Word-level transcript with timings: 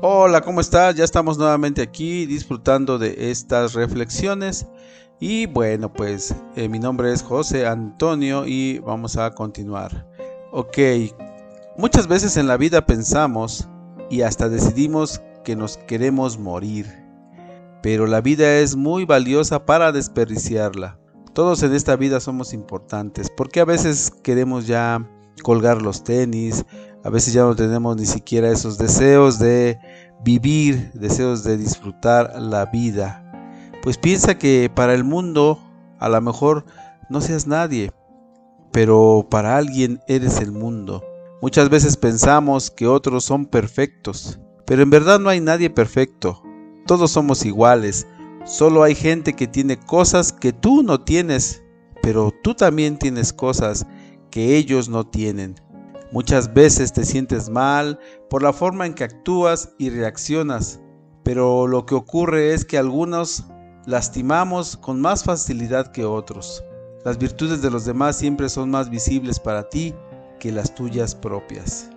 Hola, 0.00 0.42
¿cómo 0.42 0.60
estás? 0.60 0.94
Ya 0.94 1.02
estamos 1.02 1.38
nuevamente 1.38 1.82
aquí 1.82 2.24
disfrutando 2.24 3.00
de 3.00 3.32
estas 3.32 3.74
reflexiones. 3.74 4.64
Y 5.18 5.46
bueno, 5.46 5.92
pues 5.92 6.32
eh, 6.54 6.68
mi 6.68 6.78
nombre 6.78 7.12
es 7.12 7.20
José 7.20 7.66
Antonio 7.66 8.46
y 8.46 8.78
vamos 8.78 9.16
a 9.16 9.32
continuar. 9.32 10.06
Ok, 10.52 10.78
muchas 11.76 12.06
veces 12.06 12.36
en 12.36 12.46
la 12.46 12.56
vida 12.56 12.86
pensamos 12.86 13.68
y 14.08 14.22
hasta 14.22 14.48
decidimos 14.48 15.20
que 15.42 15.56
nos 15.56 15.78
queremos 15.78 16.38
morir. 16.38 16.86
Pero 17.82 18.06
la 18.06 18.20
vida 18.20 18.58
es 18.58 18.76
muy 18.76 19.04
valiosa 19.04 19.66
para 19.66 19.90
desperdiciarla. 19.90 20.96
Todos 21.32 21.64
en 21.64 21.74
esta 21.74 21.96
vida 21.96 22.20
somos 22.20 22.52
importantes, 22.52 23.30
porque 23.36 23.58
a 23.58 23.64
veces 23.64 24.12
queremos 24.22 24.68
ya 24.68 25.04
colgar 25.42 25.82
los 25.82 26.04
tenis, 26.04 26.64
a 27.08 27.10
veces 27.10 27.32
ya 27.32 27.40
no 27.40 27.56
tenemos 27.56 27.96
ni 27.96 28.04
siquiera 28.04 28.50
esos 28.50 28.76
deseos 28.76 29.38
de 29.38 29.78
vivir, 30.22 30.92
deseos 30.92 31.42
de 31.42 31.56
disfrutar 31.56 32.38
la 32.38 32.66
vida. 32.66 33.24
Pues 33.82 33.96
piensa 33.96 34.36
que 34.36 34.70
para 34.74 34.92
el 34.92 35.04
mundo 35.04 35.58
a 35.98 36.10
lo 36.10 36.20
mejor 36.20 36.66
no 37.08 37.22
seas 37.22 37.46
nadie, 37.46 37.92
pero 38.72 39.26
para 39.30 39.56
alguien 39.56 40.00
eres 40.06 40.38
el 40.42 40.52
mundo. 40.52 41.02
Muchas 41.40 41.70
veces 41.70 41.96
pensamos 41.96 42.70
que 42.70 42.86
otros 42.86 43.24
son 43.24 43.46
perfectos, 43.46 44.38
pero 44.66 44.82
en 44.82 44.90
verdad 44.90 45.18
no 45.18 45.30
hay 45.30 45.40
nadie 45.40 45.70
perfecto. 45.70 46.42
Todos 46.86 47.10
somos 47.10 47.46
iguales, 47.46 48.06
solo 48.44 48.82
hay 48.82 48.94
gente 48.94 49.32
que 49.32 49.46
tiene 49.46 49.78
cosas 49.78 50.30
que 50.30 50.52
tú 50.52 50.82
no 50.82 51.00
tienes, 51.00 51.62
pero 52.02 52.34
tú 52.44 52.54
también 52.54 52.98
tienes 52.98 53.32
cosas 53.32 53.86
que 54.30 54.58
ellos 54.58 54.90
no 54.90 55.06
tienen. 55.06 55.54
Muchas 56.10 56.54
veces 56.54 56.92
te 56.94 57.04
sientes 57.04 57.50
mal 57.50 57.98
por 58.30 58.42
la 58.42 58.54
forma 58.54 58.86
en 58.86 58.94
que 58.94 59.04
actúas 59.04 59.74
y 59.78 59.90
reaccionas, 59.90 60.80
pero 61.22 61.66
lo 61.66 61.84
que 61.84 61.94
ocurre 61.94 62.54
es 62.54 62.64
que 62.64 62.78
algunos 62.78 63.44
lastimamos 63.84 64.78
con 64.78 65.02
más 65.02 65.24
facilidad 65.24 65.92
que 65.92 66.06
otros. 66.06 66.64
Las 67.04 67.18
virtudes 67.18 67.60
de 67.60 67.70
los 67.70 67.84
demás 67.84 68.16
siempre 68.16 68.48
son 68.48 68.70
más 68.70 68.88
visibles 68.88 69.38
para 69.38 69.68
ti 69.68 69.94
que 70.40 70.50
las 70.50 70.74
tuyas 70.74 71.14
propias. 71.14 71.90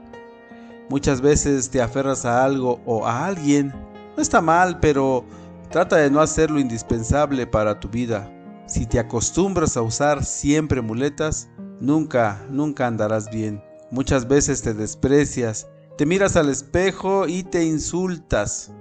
Muchas 0.89 1.21
veces 1.21 1.69
te 1.69 1.81
aferras 1.81 2.25
a 2.25 2.43
algo 2.43 2.81
o 2.85 3.07
a 3.07 3.25
alguien. 3.25 3.73
No 4.17 4.21
está 4.21 4.41
mal, 4.41 4.81
pero 4.81 5.23
trata 5.69 5.95
de 5.95 6.11
no 6.11 6.19
hacerlo 6.19 6.59
indispensable 6.59 7.47
para 7.47 7.79
tu 7.79 7.87
vida. 7.87 8.29
Si 8.67 8.85
te 8.85 8.99
acostumbras 8.99 9.77
a 9.77 9.81
usar 9.81 10.25
siempre 10.25 10.81
muletas, 10.81 11.49
nunca, 11.79 12.45
nunca 12.49 12.87
andarás 12.87 13.29
bien. 13.29 13.70
Muchas 13.91 14.27
veces 14.27 14.61
te 14.61 14.73
desprecias, 14.73 15.67
te 15.97 16.05
miras 16.05 16.37
al 16.37 16.49
espejo 16.49 17.27
y 17.27 17.43
te 17.43 17.65
insultas. 17.65 18.71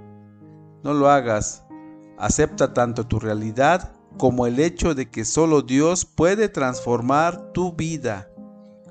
No 0.83 0.93
lo 0.93 1.09
hagas. 1.09 1.65
Acepta 2.17 2.73
tanto 2.73 3.05
tu 3.05 3.19
realidad 3.19 3.91
como 4.17 4.47
el 4.47 4.59
hecho 4.59 4.95
de 4.95 5.09
que 5.09 5.25
solo 5.25 5.61
Dios 5.63 6.05
puede 6.05 6.47
transformar 6.47 7.51
tu 7.51 7.73
vida. 7.73 8.29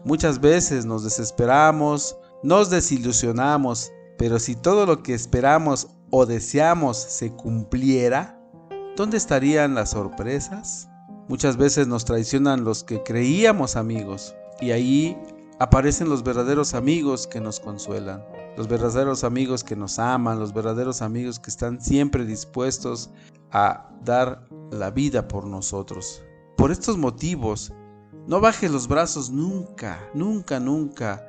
Muchas 0.05 0.41
veces 0.41 0.85
nos 0.85 1.05
desesperamos, 1.05 2.17
nos 2.43 2.69
desilusionamos, 2.69 3.91
pero 4.19 4.39
si 4.39 4.57
todo 4.57 4.85
lo 4.85 5.03
que 5.03 5.15
esperamos 5.15 5.89
o 6.11 6.27
deseamos 6.27 6.99
se 6.99 7.33
cumpliera, 7.33 8.39
¿dónde 8.95 9.17
estarían 9.17 9.75
las 9.75 9.91
sorpresas? 9.91 10.89
Muchas 11.29 11.57
veces 11.57 11.87
nos 11.87 12.05
traicionan 12.05 12.65
los 12.65 12.85
que 12.85 13.03
creíamos 13.03 13.77
amigos 13.77 14.35
y 14.61 14.73
ahí 14.73 15.17
aparecen 15.61 16.09
los 16.09 16.25
verdaderos 16.25 16.73
amigos 16.73 17.27
que 17.27 17.39
nos 17.39 17.61
consuelan, 17.61 18.25
los 18.57 18.67
verdaderos 18.67 19.25
amigos 19.25 19.63
que 19.63 19.77
nos 19.77 19.99
aman, 19.99 20.41
los 20.41 20.55
verdaderos 20.55 21.03
amigos 21.03 21.39
que 21.39 21.51
están 21.51 21.83
siempre 21.83 22.25
dispuestos 22.25 23.11
a 23.53 23.91
dar 24.03 24.49
la 24.71 24.91
vida 24.91 25.29
por 25.29 25.47
nosotros. 25.47 26.23
Por 26.57 26.73
estos 26.73 26.97
motivos, 26.97 27.75
no 28.27 28.41
bajes 28.41 28.71
los 28.71 28.89
brazos 28.89 29.31
nunca, 29.31 30.01
nunca, 30.15 30.59
nunca. 30.61 31.27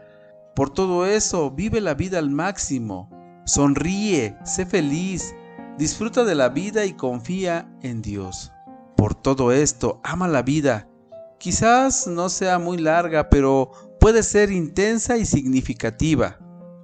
Por 0.56 0.69
todo 0.69 1.06
eso, 1.06 1.52
vive 1.52 1.81
la 1.81 1.94
vida 1.94 2.18
al 2.18 2.30
máximo. 2.30 3.09
Sonríe, 3.46 4.38
sé 4.46 4.66
feliz, 4.66 5.36
disfruta 5.78 6.24
de 6.24 6.36
la 6.36 6.48
vida 6.48 6.86
y 6.86 6.94
confía 6.94 7.69
en 7.81 8.02
Dios. 8.02 8.53
Por 8.96 9.13
todo 9.13 9.52
esto, 9.52 10.00
ama 10.06 10.30
la 10.30 10.42
vida. 10.42 10.88
Quizás 11.38 12.08
no 12.08 12.30
sea 12.30 12.59
muy 12.59 12.78
larga, 12.78 13.30
pero 13.30 13.91
puede 14.01 14.23
ser 14.23 14.51
intensa 14.51 15.16
y 15.17 15.25
significativa. 15.28 16.39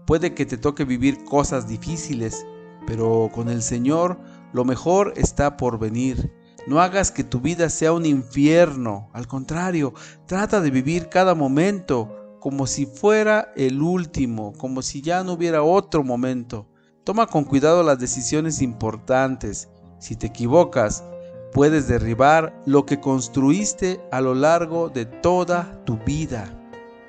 Puede 0.06 0.36
que 0.36 0.46
te 0.46 0.56
toque 0.56 0.86
vivir 0.86 1.24
cosas 1.26 1.68
difíciles, 1.68 2.46
pero 2.86 3.32
con 3.34 3.50
el 3.50 3.64
Señor 3.64 4.20
lo 4.54 4.64
mejor 4.64 5.14
está 5.18 5.58
por 5.58 5.80
venir. 5.80 6.32
No 6.68 6.80
hagas 6.80 7.10
que 7.12 7.24
tu 7.24 7.42
vida 7.42 7.70
sea 7.70 7.92
un 7.92 8.06
infierno, 8.06 9.10
al 9.14 9.26
contrario, 9.26 9.96
trata 10.28 10.62
de 10.62 10.70
vivir 10.70 11.10
cada 11.10 11.34
momento 11.34 12.38
como 12.40 12.68
si 12.68 12.86
fuera 12.86 13.52
el 13.56 13.82
último, 13.82 14.54
como 14.54 14.84
si 14.84 15.02
ya 15.02 15.24
no 15.24 15.34
hubiera 15.34 15.64
otro 15.64 16.04
momento. 16.04 16.68
Toma 17.04 17.26
con 17.26 17.46
cuidado 17.46 17.82
las 17.82 17.98
decisiones 17.98 18.62
importantes. 18.62 19.70
Si 19.98 20.16
te 20.16 20.28
equivocas, 20.28 21.04
puedes 21.52 21.88
derribar 21.88 22.62
lo 22.68 22.86
que 22.86 23.00
construiste 23.00 24.00
a 24.12 24.22
lo 24.22 24.36
largo 24.36 24.90
de 24.90 25.06
toda 25.06 25.84
tu 25.84 25.98
vida. 26.06 26.54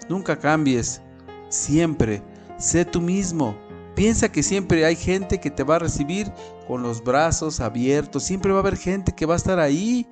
Nunca 0.08 0.38
cambies, 0.38 1.02
siempre 1.48 2.22
sé 2.58 2.84
tú 2.84 3.00
mismo. 3.00 3.56
Piensa 3.94 4.30
que 4.30 4.42
siempre 4.42 4.84
hay 4.84 4.96
gente 4.96 5.40
que 5.40 5.50
te 5.50 5.64
va 5.64 5.76
a 5.76 5.80
recibir 5.80 6.32
con 6.66 6.82
los 6.82 7.02
brazos 7.02 7.60
abiertos, 7.60 8.22
siempre 8.22 8.52
va 8.52 8.58
a 8.58 8.60
haber 8.60 8.76
gente 8.76 9.12
que 9.14 9.26
va 9.26 9.34
a 9.34 9.38
estar 9.38 9.58
ahí. 9.58 10.06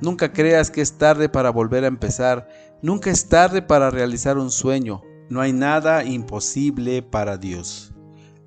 Nunca 0.00 0.32
creas 0.32 0.70
que 0.70 0.80
es 0.80 0.98
tarde 0.98 1.28
para 1.28 1.50
volver 1.50 1.84
a 1.84 1.88
empezar, 1.88 2.48
nunca 2.82 3.10
es 3.10 3.28
tarde 3.28 3.62
para 3.62 3.90
realizar 3.90 4.38
un 4.38 4.50
sueño. 4.50 5.02
No 5.28 5.40
hay 5.40 5.52
nada 5.52 6.04
imposible 6.04 7.02
para 7.02 7.36
Dios. 7.36 7.94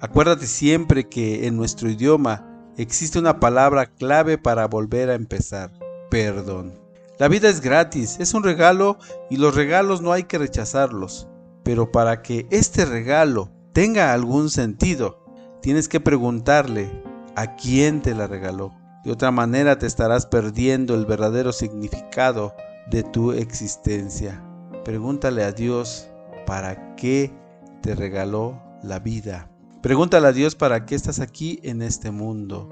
Acuérdate 0.02 0.46
siempre 0.46 1.08
que 1.08 1.48
en 1.48 1.56
nuestro 1.56 1.90
idioma 1.90 2.46
existe 2.78 3.18
una 3.18 3.40
palabra 3.40 3.86
clave 3.86 4.38
para 4.38 4.68
volver 4.68 5.10
a 5.10 5.16
empezar, 5.16 5.72
perdón. 6.12 6.85
La 7.18 7.30
vida 7.30 7.48
es 7.48 7.62
gratis, 7.62 8.18
es 8.20 8.34
un 8.34 8.44
regalo 8.44 8.98
y 9.30 9.38
los 9.38 9.56
regalos 9.56 10.02
no 10.02 10.12
hay 10.12 10.24
que 10.24 10.38
rechazarlos. 10.38 11.30
Pero 11.64 11.92
para 11.92 12.22
que 12.22 12.46
este 12.52 12.84
regalo 12.84 13.52
tenga 13.72 14.14
algún 14.14 14.50
sentido, 14.50 15.24
tienes 15.62 15.88
que 15.88 16.02
preguntarle 16.02 16.92
a 17.36 17.56
quién 17.56 18.02
te 18.02 18.14
la 18.14 18.28
regaló. 18.28 18.74
De 19.06 19.12
otra 19.12 19.32
manera 19.32 19.78
te 19.78 19.88
estarás 19.88 20.26
perdiendo 20.26 20.94
el 20.96 21.06
verdadero 21.06 21.54
significado 21.54 22.54
de 22.92 23.04
tu 23.04 23.32
existencia. 23.32 24.44
Pregúntale 24.84 25.44
a 25.44 25.52
Dios 25.52 26.10
para 26.46 26.96
qué 26.96 27.34
te 27.82 27.96
regaló 27.96 28.62
la 28.84 29.00
vida. 29.00 29.50
Pregúntale 29.82 30.28
a 30.28 30.34
Dios 30.34 30.56
para 30.56 30.86
qué 30.86 30.96
estás 30.96 31.20
aquí 31.20 31.60
en 31.64 31.82
este 31.82 32.12
mundo. 32.12 32.70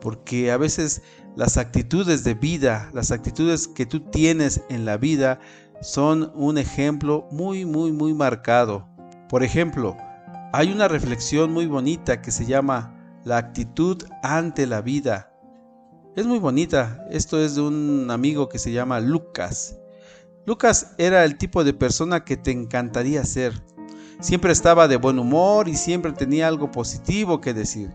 Porque 0.00 0.52
a 0.52 0.58
veces 0.58 1.02
las 1.36 1.56
actitudes 1.56 2.22
de 2.22 2.34
vida, 2.34 2.90
las 2.92 3.10
actitudes 3.10 3.66
que 3.66 3.86
tú 3.86 4.00
tienes 4.00 4.62
en 4.68 4.84
la 4.84 4.96
vida 4.96 5.40
son 5.80 6.32
un 6.34 6.58
ejemplo 6.58 7.26
muy, 7.30 7.64
muy, 7.64 7.92
muy 7.92 8.14
marcado. 8.14 8.88
Por 9.28 9.42
ejemplo, 9.42 9.96
hay 10.52 10.70
una 10.70 10.86
reflexión 10.86 11.52
muy 11.52 11.66
bonita 11.66 12.22
que 12.22 12.30
se 12.30 12.46
llama 12.46 13.20
La 13.24 13.38
actitud 13.38 14.04
ante 14.22 14.66
la 14.66 14.80
vida. 14.80 15.32
Es 16.14 16.26
muy 16.26 16.38
bonita. 16.38 17.04
Esto 17.10 17.40
es 17.40 17.56
de 17.56 17.62
un 17.62 18.10
amigo 18.10 18.48
que 18.48 18.60
se 18.60 18.70
llama 18.70 19.00
Lucas. 19.00 19.76
Lucas 20.46 20.94
era 20.98 21.24
el 21.24 21.36
tipo 21.36 21.64
de 21.64 21.74
persona 21.74 22.24
que 22.24 22.36
te 22.36 22.52
encantaría 22.52 23.24
ser. 23.24 23.60
Siempre 24.20 24.52
estaba 24.52 24.86
de 24.86 24.96
buen 24.96 25.18
humor 25.18 25.68
y 25.68 25.74
siempre 25.74 26.12
tenía 26.12 26.46
algo 26.46 26.70
positivo 26.70 27.40
que 27.40 27.52
decir. 27.52 27.90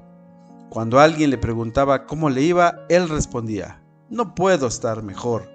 Cuando 0.70 1.00
alguien 1.00 1.32
le 1.32 1.40
preguntaba 1.40 2.06
cómo 2.06 2.30
le 2.30 2.44
iba, 2.44 2.86
él 2.90 3.10
respondía, 3.10 3.82
no 4.10 4.36
puedo 4.36 4.68
estar 4.68 5.02
mejor. 5.02 5.50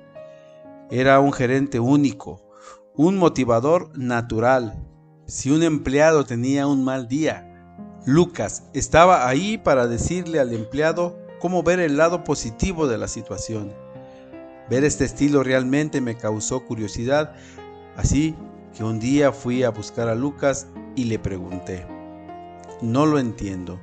Era 0.90 1.20
un 1.20 1.32
gerente 1.32 1.78
único, 1.78 2.42
un 2.96 3.16
motivador 3.16 3.96
natural. 3.96 4.84
Si 5.26 5.52
un 5.52 5.62
empleado 5.62 6.24
tenía 6.24 6.66
un 6.66 6.82
mal 6.82 7.06
día, 7.06 7.48
Lucas 8.04 8.64
estaba 8.74 9.28
ahí 9.28 9.56
para 9.56 9.86
decirle 9.86 10.40
al 10.40 10.52
empleado 10.52 11.16
cómo 11.38 11.62
ver 11.62 11.78
el 11.78 11.96
lado 11.96 12.24
positivo 12.24 12.88
de 12.88 12.98
la 12.98 13.06
situación. 13.06 13.72
Ver 14.68 14.82
este 14.82 15.04
estilo 15.04 15.44
realmente 15.44 16.00
me 16.00 16.16
causó 16.16 16.64
curiosidad, 16.64 17.34
así 17.96 18.34
que 18.74 18.82
un 18.82 18.98
día 18.98 19.30
fui 19.30 19.62
a 19.62 19.70
buscar 19.70 20.08
a 20.08 20.16
Lucas 20.16 20.66
y 20.96 21.04
le 21.04 21.20
pregunté, 21.20 21.86
no 22.82 23.06
lo 23.06 23.20
entiendo. 23.20 23.78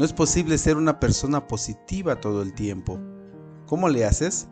No 0.00 0.06
es 0.06 0.14
posible 0.14 0.56
ser 0.56 0.78
una 0.78 0.98
persona 0.98 1.46
positiva 1.46 2.22
todo 2.22 2.40
el 2.40 2.54
tiempo. 2.54 2.98
¿Cómo 3.66 3.86
le 3.90 4.06
haces? 4.06 4.48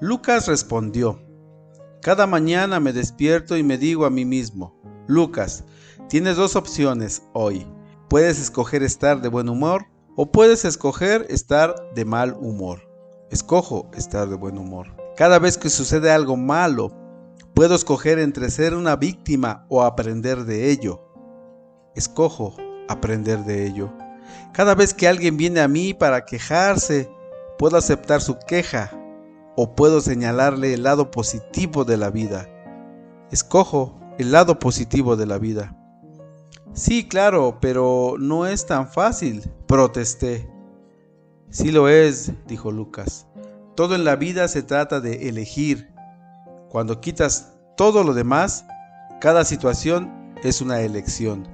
Lucas 0.00 0.46
respondió, 0.46 1.20
Cada 2.00 2.26
mañana 2.26 2.80
me 2.80 2.94
despierto 2.94 3.58
y 3.58 3.62
me 3.62 3.76
digo 3.76 4.06
a 4.06 4.10
mí 4.10 4.24
mismo, 4.24 4.80
Lucas, 5.06 5.64
tienes 6.08 6.36
dos 6.38 6.56
opciones 6.56 7.20
hoy. 7.34 7.66
Puedes 8.08 8.40
escoger 8.40 8.82
estar 8.82 9.20
de 9.20 9.28
buen 9.28 9.50
humor 9.50 9.84
o 10.16 10.32
puedes 10.32 10.64
escoger 10.64 11.26
estar 11.28 11.74
de 11.94 12.06
mal 12.06 12.34
humor. 12.40 12.80
Escojo 13.30 13.90
estar 13.92 14.30
de 14.30 14.36
buen 14.36 14.56
humor. 14.56 14.96
Cada 15.14 15.38
vez 15.38 15.58
que 15.58 15.68
sucede 15.68 16.10
algo 16.10 16.38
malo, 16.38 16.90
puedo 17.52 17.74
escoger 17.74 18.18
entre 18.18 18.48
ser 18.48 18.72
una 18.74 18.96
víctima 18.96 19.66
o 19.68 19.82
aprender 19.82 20.46
de 20.46 20.70
ello. 20.70 21.02
Escojo 21.94 22.56
aprender 22.88 23.44
de 23.44 23.66
ello. 23.66 23.92
Cada 24.52 24.74
vez 24.74 24.94
que 24.94 25.08
alguien 25.08 25.36
viene 25.36 25.60
a 25.60 25.68
mí 25.68 25.94
para 25.94 26.24
quejarse, 26.24 27.10
puedo 27.58 27.76
aceptar 27.76 28.20
su 28.20 28.38
queja 28.38 28.90
o 29.56 29.74
puedo 29.74 30.00
señalarle 30.00 30.74
el 30.74 30.82
lado 30.82 31.10
positivo 31.10 31.84
de 31.84 31.96
la 31.96 32.10
vida. 32.10 32.48
Escojo 33.30 34.00
el 34.18 34.32
lado 34.32 34.58
positivo 34.58 35.16
de 35.16 35.26
la 35.26 35.38
vida. 35.38 35.76
Sí, 36.72 37.08
claro, 37.08 37.58
pero 37.60 38.14
no 38.18 38.46
es 38.46 38.66
tan 38.66 38.88
fácil, 38.88 39.42
protesté. 39.66 40.48
Sí 41.48 41.72
lo 41.72 41.88
es, 41.88 42.32
dijo 42.46 42.70
Lucas. 42.70 43.26
Todo 43.74 43.94
en 43.94 44.04
la 44.04 44.16
vida 44.16 44.46
se 44.48 44.62
trata 44.62 45.00
de 45.00 45.28
elegir. 45.28 45.92
Cuando 46.68 47.00
quitas 47.00 47.54
todo 47.76 48.04
lo 48.04 48.14
demás, 48.14 48.64
cada 49.20 49.44
situación 49.44 50.34
es 50.44 50.60
una 50.60 50.80
elección. 50.80 51.48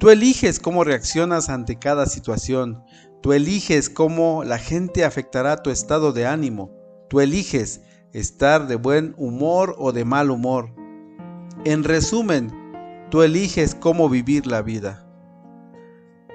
Tú 0.00 0.10
eliges 0.10 0.58
cómo 0.58 0.82
reaccionas 0.82 1.48
ante 1.48 1.78
cada 1.78 2.06
situación. 2.06 2.82
Tú 3.22 3.32
eliges 3.32 3.88
cómo 3.88 4.42
la 4.42 4.58
gente 4.58 5.04
afectará 5.04 5.62
tu 5.62 5.70
estado 5.70 6.12
de 6.12 6.26
ánimo. 6.26 6.72
Tú 7.08 7.20
eliges 7.20 7.82
estar 8.12 8.66
de 8.66 8.74
buen 8.74 9.14
humor 9.16 9.76
o 9.78 9.92
de 9.92 10.04
mal 10.04 10.32
humor. 10.32 10.74
En 11.64 11.84
resumen, 11.84 12.50
Tú 13.10 13.22
eliges 13.22 13.74
cómo 13.74 14.08
vivir 14.08 14.46
la 14.46 14.62
vida. 14.62 15.04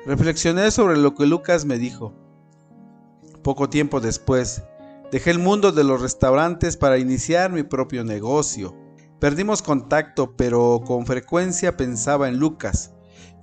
Reflexioné 0.05 0.71
sobre 0.71 0.97
lo 0.97 1.15
que 1.15 1.25
Lucas 1.25 1.63
me 1.63 1.77
dijo. 1.77 2.13
Poco 3.43 3.69
tiempo 3.69 4.01
después, 4.01 4.61
dejé 5.09 5.31
el 5.31 5.39
mundo 5.39 5.71
de 5.71 5.85
los 5.85 6.01
restaurantes 6.01 6.75
para 6.75 6.97
iniciar 6.97 7.53
mi 7.53 7.63
propio 7.63 8.03
negocio. 8.03 8.75
Perdimos 9.21 9.61
contacto, 9.61 10.35
pero 10.35 10.81
con 10.85 11.05
frecuencia 11.05 11.77
pensaba 11.77 12.27
en 12.27 12.39
Lucas, 12.39 12.93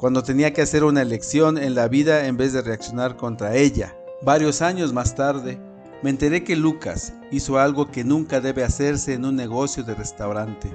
cuando 0.03 0.23
tenía 0.23 0.53
que 0.53 0.61
hacer 0.61 0.85
una 0.85 1.01
elección 1.01 1.57
en 1.57 1.75
la 1.75 1.89
vida 1.89 2.27
en 2.27 2.37
vez 2.37 2.53
de 2.53 2.61
reaccionar 2.61 3.17
contra 3.17 3.57
ella. 3.57 3.97
Varios 4.21 4.61
años 4.61 4.93
más 4.93 5.15
tarde, 5.15 5.59
me 6.03 6.11
enteré 6.11 6.45
que 6.45 6.57
Lucas 6.57 7.15
hizo 7.31 7.59
algo 7.59 7.91
que 7.91 8.05
nunca 8.05 8.43
debe 8.43 8.63
hacerse 8.63 9.15
en 9.15 9.25
un 9.25 9.37
negocio 9.37 9.83
de 9.83 9.95
restaurante 9.95 10.71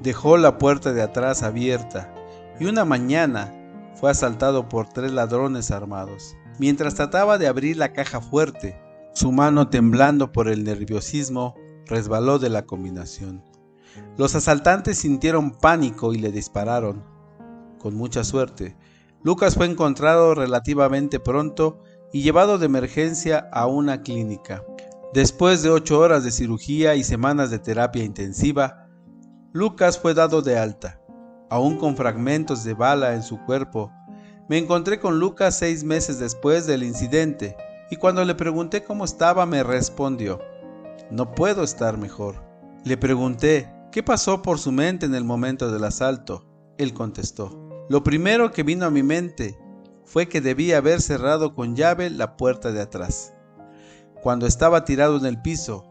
dejó 0.00 0.36
la 0.36 0.58
puerta 0.58 0.92
de 0.92 1.02
atrás 1.02 1.42
abierta 1.42 2.12
y 2.60 2.66
una 2.66 2.84
mañana 2.84 3.54
fue 3.94 4.10
asaltado 4.10 4.68
por 4.68 4.88
tres 4.88 5.12
ladrones 5.12 5.70
armados. 5.70 6.36
Mientras 6.58 6.94
trataba 6.94 7.38
de 7.38 7.46
abrir 7.46 7.76
la 7.76 7.92
caja 7.92 8.20
fuerte, 8.20 8.80
su 9.12 9.32
mano 9.32 9.68
temblando 9.68 10.32
por 10.32 10.48
el 10.48 10.64
nerviosismo 10.64 11.54
resbaló 11.86 12.38
de 12.38 12.50
la 12.50 12.64
combinación. 12.66 13.42
Los 14.16 14.34
asaltantes 14.34 14.98
sintieron 14.98 15.52
pánico 15.52 16.14
y 16.14 16.18
le 16.18 16.30
dispararon. 16.30 17.04
Con 17.78 17.94
mucha 17.94 18.24
suerte, 18.24 18.76
Lucas 19.22 19.54
fue 19.54 19.66
encontrado 19.66 20.34
relativamente 20.34 21.20
pronto 21.20 21.82
y 22.12 22.22
llevado 22.22 22.58
de 22.58 22.66
emergencia 22.66 23.48
a 23.52 23.66
una 23.66 24.02
clínica. 24.02 24.64
Después 25.12 25.62
de 25.62 25.70
ocho 25.70 25.98
horas 26.00 26.24
de 26.24 26.30
cirugía 26.30 26.94
y 26.94 27.04
semanas 27.04 27.50
de 27.50 27.58
terapia 27.58 28.04
intensiva, 28.04 28.86
Lucas 29.52 29.98
fue 29.98 30.14
dado 30.14 30.42
de 30.42 30.58
alta, 30.58 31.00
aún 31.50 31.78
con 31.78 31.96
fragmentos 31.96 32.64
de 32.64 32.74
bala 32.74 33.14
en 33.14 33.22
su 33.22 33.38
cuerpo. 33.44 33.90
Me 34.48 34.58
encontré 34.58 35.00
con 35.00 35.18
Lucas 35.18 35.58
seis 35.58 35.84
meses 35.84 36.18
después 36.18 36.66
del 36.66 36.82
incidente 36.82 37.56
y 37.90 37.96
cuando 37.96 38.24
le 38.24 38.34
pregunté 38.34 38.84
cómo 38.84 39.04
estaba 39.04 39.46
me 39.46 39.62
respondió, 39.62 40.40
no 41.10 41.34
puedo 41.34 41.62
estar 41.62 41.96
mejor. 41.96 42.44
Le 42.84 42.96
pregunté, 42.96 43.72
¿qué 43.90 44.02
pasó 44.02 44.42
por 44.42 44.58
su 44.58 44.72
mente 44.72 45.06
en 45.06 45.14
el 45.14 45.24
momento 45.24 45.70
del 45.70 45.84
asalto? 45.84 46.44
Él 46.76 46.92
contestó, 46.92 47.67
lo 47.88 48.02
primero 48.02 48.50
que 48.52 48.62
vino 48.62 48.86
a 48.86 48.90
mi 48.90 49.02
mente 49.02 49.58
fue 50.04 50.28
que 50.28 50.40
debía 50.40 50.78
haber 50.78 51.00
cerrado 51.02 51.54
con 51.54 51.76
llave 51.76 52.10
la 52.10 52.36
puerta 52.36 52.72
de 52.72 52.80
atrás. 52.80 53.34
Cuando 54.22 54.46
estaba 54.46 54.84
tirado 54.84 55.16
en 55.16 55.26
el 55.26 55.40
piso, 55.40 55.84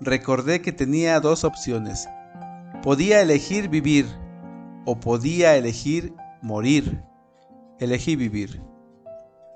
recordé 0.00 0.62
que 0.62 0.72
tenía 0.72 1.20
dos 1.20 1.44
opciones, 1.44 2.08
Podía 2.84 3.22
elegir 3.22 3.70
vivir 3.70 4.04
o 4.84 5.00
podía 5.00 5.56
elegir 5.56 6.12
morir. 6.42 7.02
Elegí 7.78 8.14
vivir. 8.14 8.60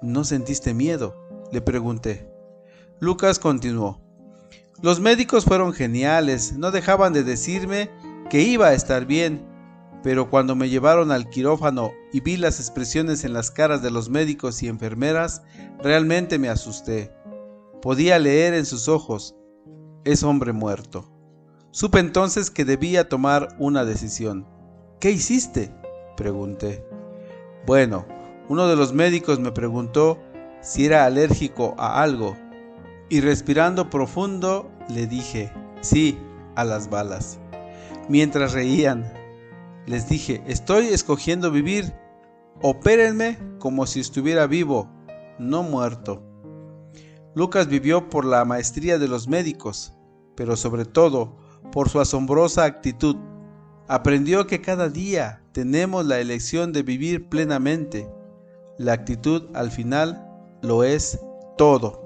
¿No 0.00 0.24
sentiste 0.24 0.72
miedo? 0.72 1.14
Le 1.52 1.60
pregunté. 1.60 2.26
Lucas 3.00 3.38
continuó. 3.38 4.00
Los 4.80 5.00
médicos 5.00 5.44
fueron 5.44 5.74
geniales, 5.74 6.54
no 6.56 6.70
dejaban 6.70 7.12
de 7.12 7.22
decirme 7.22 7.90
que 8.30 8.40
iba 8.40 8.68
a 8.68 8.72
estar 8.72 9.04
bien, 9.04 9.46
pero 10.08 10.30
cuando 10.30 10.56
me 10.56 10.70
llevaron 10.70 11.12
al 11.12 11.28
quirófano 11.28 11.92
y 12.14 12.20
vi 12.20 12.38
las 12.38 12.60
expresiones 12.60 13.24
en 13.24 13.34
las 13.34 13.50
caras 13.50 13.82
de 13.82 13.90
los 13.90 14.08
médicos 14.08 14.62
y 14.62 14.66
enfermeras, 14.66 15.42
realmente 15.82 16.38
me 16.38 16.48
asusté. 16.48 17.12
Podía 17.82 18.18
leer 18.18 18.54
en 18.54 18.64
sus 18.64 18.88
ojos, 18.88 19.36
es 20.06 20.22
hombre 20.22 20.54
muerto. 20.54 21.12
Supe 21.72 21.98
entonces 21.98 22.50
que 22.50 22.64
debía 22.64 23.10
tomar 23.10 23.54
una 23.58 23.84
decisión. 23.84 24.46
¿Qué 24.98 25.10
hiciste? 25.10 25.74
pregunté. 26.16 26.86
Bueno, 27.66 28.06
uno 28.48 28.66
de 28.66 28.76
los 28.76 28.94
médicos 28.94 29.38
me 29.38 29.52
preguntó 29.52 30.18
si 30.62 30.86
era 30.86 31.04
alérgico 31.04 31.74
a 31.76 32.02
algo 32.02 32.34
y 33.10 33.20
respirando 33.20 33.90
profundo 33.90 34.70
le 34.88 35.06
dije, 35.06 35.52
sí, 35.82 36.18
a 36.54 36.64
las 36.64 36.88
balas. 36.88 37.38
Mientras 38.08 38.54
reían, 38.54 39.17
les 39.88 40.08
dije, 40.08 40.42
estoy 40.46 40.88
escogiendo 40.88 41.50
vivir, 41.50 41.94
opérenme 42.60 43.38
como 43.58 43.86
si 43.86 44.00
estuviera 44.00 44.46
vivo, 44.46 44.90
no 45.38 45.62
muerto. 45.62 46.22
Lucas 47.34 47.68
vivió 47.68 48.10
por 48.10 48.26
la 48.26 48.44
maestría 48.44 48.98
de 48.98 49.08
los 49.08 49.28
médicos, 49.28 49.94
pero 50.36 50.56
sobre 50.56 50.84
todo 50.84 51.38
por 51.72 51.88
su 51.88 52.00
asombrosa 52.00 52.64
actitud. 52.64 53.16
Aprendió 53.86 54.46
que 54.46 54.60
cada 54.60 54.90
día 54.90 55.42
tenemos 55.52 56.04
la 56.04 56.20
elección 56.20 56.72
de 56.72 56.82
vivir 56.82 57.28
plenamente. 57.30 58.10
La 58.76 58.92
actitud 58.92 59.44
al 59.54 59.70
final 59.70 60.28
lo 60.60 60.84
es 60.84 61.18
todo. 61.56 62.02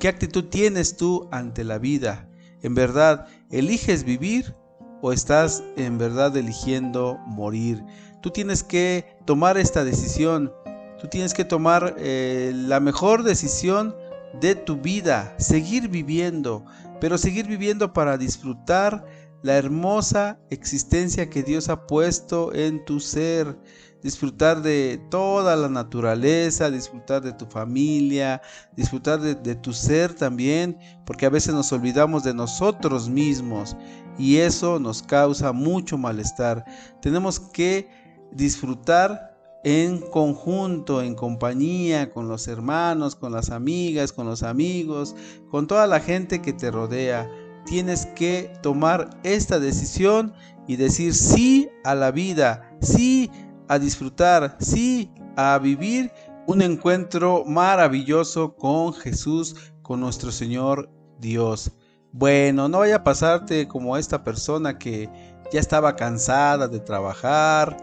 ¿Qué 0.00 0.08
actitud 0.08 0.46
tienes 0.46 0.96
tú 0.96 1.28
ante 1.30 1.62
la 1.62 1.78
vida? 1.78 2.28
¿En 2.62 2.74
verdad 2.74 3.28
eliges 3.50 4.02
vivir 4.02 4.56
o 5.02 5.12
estás 5.12 5.62
en 5.76 5.98
verdad 5.98 6.36
eligiendo 6.36 7.18
morir? 7.26 7.84
Tú 8.20 8.30
tienes 8.30 8.62
que 8.62 9.16
tomar 9.24 9.58
esta 9.58 9.84
decisión. 9.84 10.52
Tú 11.00 11.08
tienes 11.08 11.34
que 11.34 11.44
tomar 11.44 11.94
eh, 11.98 12.52
la 12.54 12.80
mejor 12.80 13.22
decisión 13.22 13.94
de 14.40 14.54
tu 14.54 14.76
vida, 14.76 15.34
seguir 15.38 15.88
viviendo, 15.88 16.64
pero 17.00 17.18
seguir 17.18 17.46
viviendo 17.46 17.92
para 17.92 18.18
disfrutar 18.18 19.04
la 19.42 19.56
hermosa 19.56 20.40
existencia 20.50 21.30
que 21.30 21.42
Dios 21.42 21.68
ha 21.68 21.86
puesto 21.86 22.52
en 22.54 22.84
tu 22.84 23.00
ser, 23.00 23.56
disfrutar 24.02 24.62
de 24.62 25.00
toda 25.10 25.54
la 25.56 25.68
naturaleza, 25.68 26.70
disfrutar 26.70 27.22
de 27.22 27.32
tu 27.32 27.46
familia, 27.46 28.42
disfrutar 28.76 29.20
de, 29.20 29.34
de, 29.34 29.54
tu 29.54 29.72
ser 29.72 30.14
también, 30.14 30.78
porque 31.04 31.26
a 31.26 31.30
veces 31.30 31.54
nos 31.54 31.72
olvidamos 31.72 32.24
de 32.24 32.34
nosotros 32.34 33.08
mismos 33.08 33.76
y 34.18 34.36
eso 34.36 34.78
nos 34.78 35.02
causa 35.02 35.52
mucho 35.52 35.98
malestar. 35.98 36.64
Tenemos 37.00 37.40
que 37.40 37.88
disfrutar 38.32 39.36
en 39.64 39.98
conjunto, 39.98 41.02
en 41.02 41.14
compañía, 41.14 42.12
con 42.12 42.28
los 42.28 42.46
hermanos, 42.46 43.16
con 43.16 43.32
las 43.32 43.50
amigas, 43.50 44.12
con 44.12 44.26
los 44.26 44.42
amigos, 44.42 45.16
con 45.50 45.66
toda 45.66 45.86
la 45.86 46.00
gente 46.00 46.40
que 46.40 46.52
te 46.52 46.70
rodea. 46.70 47.28
Tienes 47.64 48.06
que 48.06 48.52
tomar 48.62 49.10
esta 49.24 49.58
decisión 49.58 50.32
y 50.68 50.76
decir 50.76 51.14
sí 51.14 51.68
a 51.84 51.94
la 51.94 52.12
vida, 52.12 52.70
sí 52.80 53.30
a 53.68 53.78
disfrutar, 53.78 54.56
sí 54.60 55.10
a 55.36 55.58
vivir 55.58 56.12
un 56.46 56.62
encuentro 56.62 57.44
maravilloso 57.44 58.54
con 58.54 58.92
Jesús, 58.94 59.56
con 59.82 60.00
nuestro 60.00 60.30
Señor 60.30 60.90
Dios. 61.18 61.72
Bueno, 62.18 62.68
no 62.68 62.78
vaya 62.78 62.96
a 62.96 63.04
pasarte 63.04 63.68
como 63.68 63.96
esta 63.96 64.24
persona 64.24 64.78
que 64.78 65.10
ya 65.52 65.60
estaba 65.60 65.96
cansada 65.96 66.66
de 66.66 66.80
trabajar, 66.80 67.76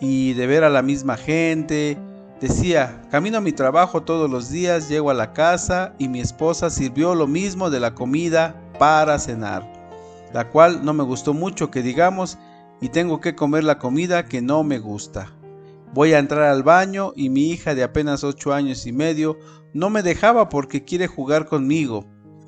y 0.00 0.34
de 0.34 0.46
ver 0.46 0.64
a 0.64 0.70
la 0.70 0.82
misma 0.82 1.16
gente. 1.16 1.98
Decía, 2.40 3.02
camino 3.10 3.38
a 3.38 3.40
mi 3.40 3.52
trabajo 3.52 4.02
todos 4.02 4.30
los 4.30 4.50
días, 4.50 4.88
llego 4.88 5.10
a 5.10 5.14
la 5.14 5.32
casa 5.32 5.94
y 5.98 6.08
mi 6.08 6.20
esposa 6.20 6.68
sirvió 6.68 7.14
lo 7.14 7.26
mismo 7.26 7.70
de 7.70 7.80
la 7.80 7.94
comida 7.94 8.54
para 8.78 9.18
cenar, 9.18 9.70
la 10.34 10.50
cual 10.50 10.84
no 10.84 10.92
me 10.92 11.02
gustó 11.02 11.32
mucho 11.32 11.70
que 11.70 11.82
digamos 11.82 12.36
y 12.80 12.90
tengo 12.90 13.20
que 13.20 13.34
comer 13.34 13.64
la 13.64 13.78
comida 13.78 14.26
que 14.26 14.42
no 14.42 14.62
me 14.64 14.78
gusta. 14.78 15.32
Voy 15.94 16.12
a 16.12 16.18
entrar 16.18 16.42
al 16.42 16.62
baño 16.62 17.14
y 17.16 17.30
mi 17.30 17.50
hija 17.50 17.74
de 17.74 17.82
apenas 17.82 18.22
ocho 18.22 18.52
años 18.52 18.86
y 18.86 18.92
medio 18.92 19.38
no 19.72 19.88
me 19.88 20.02
dejaba 20.02 20.50
porque 20.50 20.84
quiere 20.84 21.06
jugar 21.06 21.46
conmigo. 21.46 22.06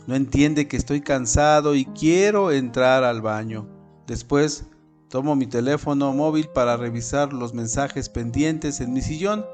No 0.08 0.14
entiende 0.14 0.68
que 0.68 0.78
estoy 0.78 1.02
cansado 1.02 1.74
y 1.74 1.84
quiero 1.84 2.50
entrar 2.50 3.04
al 3.04 3.20
baño. 3.20 3.68
Después 4.06 4.64
tomo 5.10 5.36
mi 5.36 5.46
teléfono 5.46 6.14
móvil 6.14 6.48
para 6.48 6.78
revisar 6.78 7.34
los 7.34 7.52
mensajes 7.52 8.08
pendientes 8.08 8.80
en 8.80 8.94
mi 8.94 9.02
sillón 9.02 9.44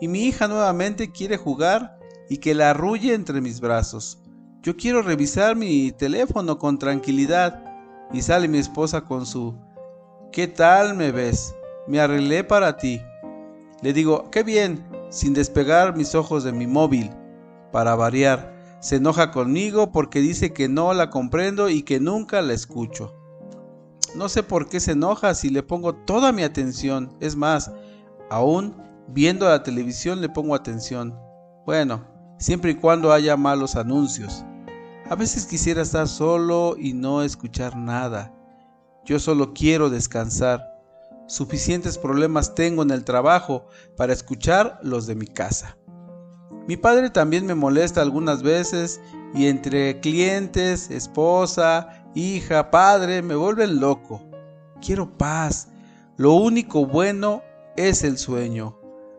y 0.00 0.08
mi 0.08 0.22
hija 0.22 0.48
nuevamente 0.48 1.12
quiere 1.12 1.36
jugar 1.36 1.98
y 2.30 2.38
que 2.38 2.54
la 2.54 2.70
arrulle 2.70 3.12
entre 3.12 3.42
mis 3.42 3.60
brazos. 3.60 4.22
Yo 4.62 4.74
quiero 4.74 5.02
revisar 5.02 5.54
mi 5.54 5.92
teléfono 5.92 6.58
con 6.58 6.78
tranquilidad 6.78 7.62
y 8.10 8.22
sale 8.22 8.48
mi 8.48 8.56
esposa 8.56 9.02
con 9.02 9.26
su 9.26 9.54
¿Qué 10.32 10.48
tal 10.48 10.96
me 10.96 11.12
ves? 11.12 11.54
Me 11.86 12.00
arreglé 12.00 12.42
para 12.42 12.78
ti. 12.78 13.02
Le 13.82 13.92
digo, 13.92 14.30
qué 14.30 14.44
bien, 14.44 14.82
sin 15.10 15.34
despegar 15.34 15.94
mis 15.94 16.14
ojos 16.14 16.42
de 16.42 16.52
mi 16.52 16.66
móvil. 16.66 17.10
Para 17.70 17.94
variar, 17.96 18.59
se 18.80 18.96
enoja 18.96 19.30
conmigo 19.30 19.92
porque 19.92 20.20
dice 20.20 20.52
que 20.52 20.68
no 20.68 20.94
la 20.94 21.10
comprendo 21.10 21.68
y 21.68 21.82
que 21.82 22.00
nunca 22.00 22.40
la 22.40 22.54
escucho. 22.54 23.14
No 24.14 24.28
sé 24.28 24.42
por 24.42 24.68
qué 24.68 24.80
se 24.80 24.92
enoja 24.92 25.34
si 25.34 25.50
le 25.50 25.62
pongo 25.62 25.94
toda 25.94 26.32
mi 26.32 26.42
atención. 26.42 27.14
Es 27.20 27.36
más, 27.36 27.70
aún 28.30 28.74
viendo 29.08 29.48
la 29.48 29.62
televisión 29.62 30.20
le 30.20 30.28
pongo 30.28 30.54
atención. 30.54 31.16
Bueno, 31.66 32.04
siempre 32.38 32.72
y 32.72 32.74
cuando 32.74 33.12
haya 33.12 33.36
malos 33.36 33.76
anuncios. 33.76 34.44
A 35.08 35.14
veces 35.14 35.46
quisiera 35.46 35.82
estar 35.82 36.08
solo 36.08 36.76
y 36.78 36.94
no 36.94 37.22
escuchar 37.22 37.76
nada. 37.76 38.32
Yo 39.04 39.18
solo 39.18 39.52
quiero 39.52 39.90
descansar. 39.90 40.64
Suficientes 41.26 41.98
problemas 41.98 42.54
tengo 42.54 42.82
en 42.82 42.90
el 42.90 43.04
trabajo 43.04 43.66
para 43.96 44.12
escuchar 44.12 44.80
los 44.82 45.06
de 45.06 45.14
mi 45.14 45.26
casa. 45.26 45.76
Mi 46.66 46.76
padre 46.76 47.10
también 47.10 47.46
me 47.46 47.54
molesta 47.54 48.00
algunas 48.00 48.42
veces 48.42 49.00
y 49.34 49.46
entre 49.46 50.00
clientes, 50.00 50.90
esposa, 50.90 52.04
hija, 52.14 52.70
padre, 52.70 53.22
me 53.22 53.34
vuelven 53.34 53.80
loco. 53.80 54.22
Quiero 54.80 55.16
paz. 55.16 55.68
Lo 56.16 56.34
único 56.34 56.86
bueno 56.86 57.42
es 57.76 58.04
el 58.04 58.18
sueño. 58.18 58.78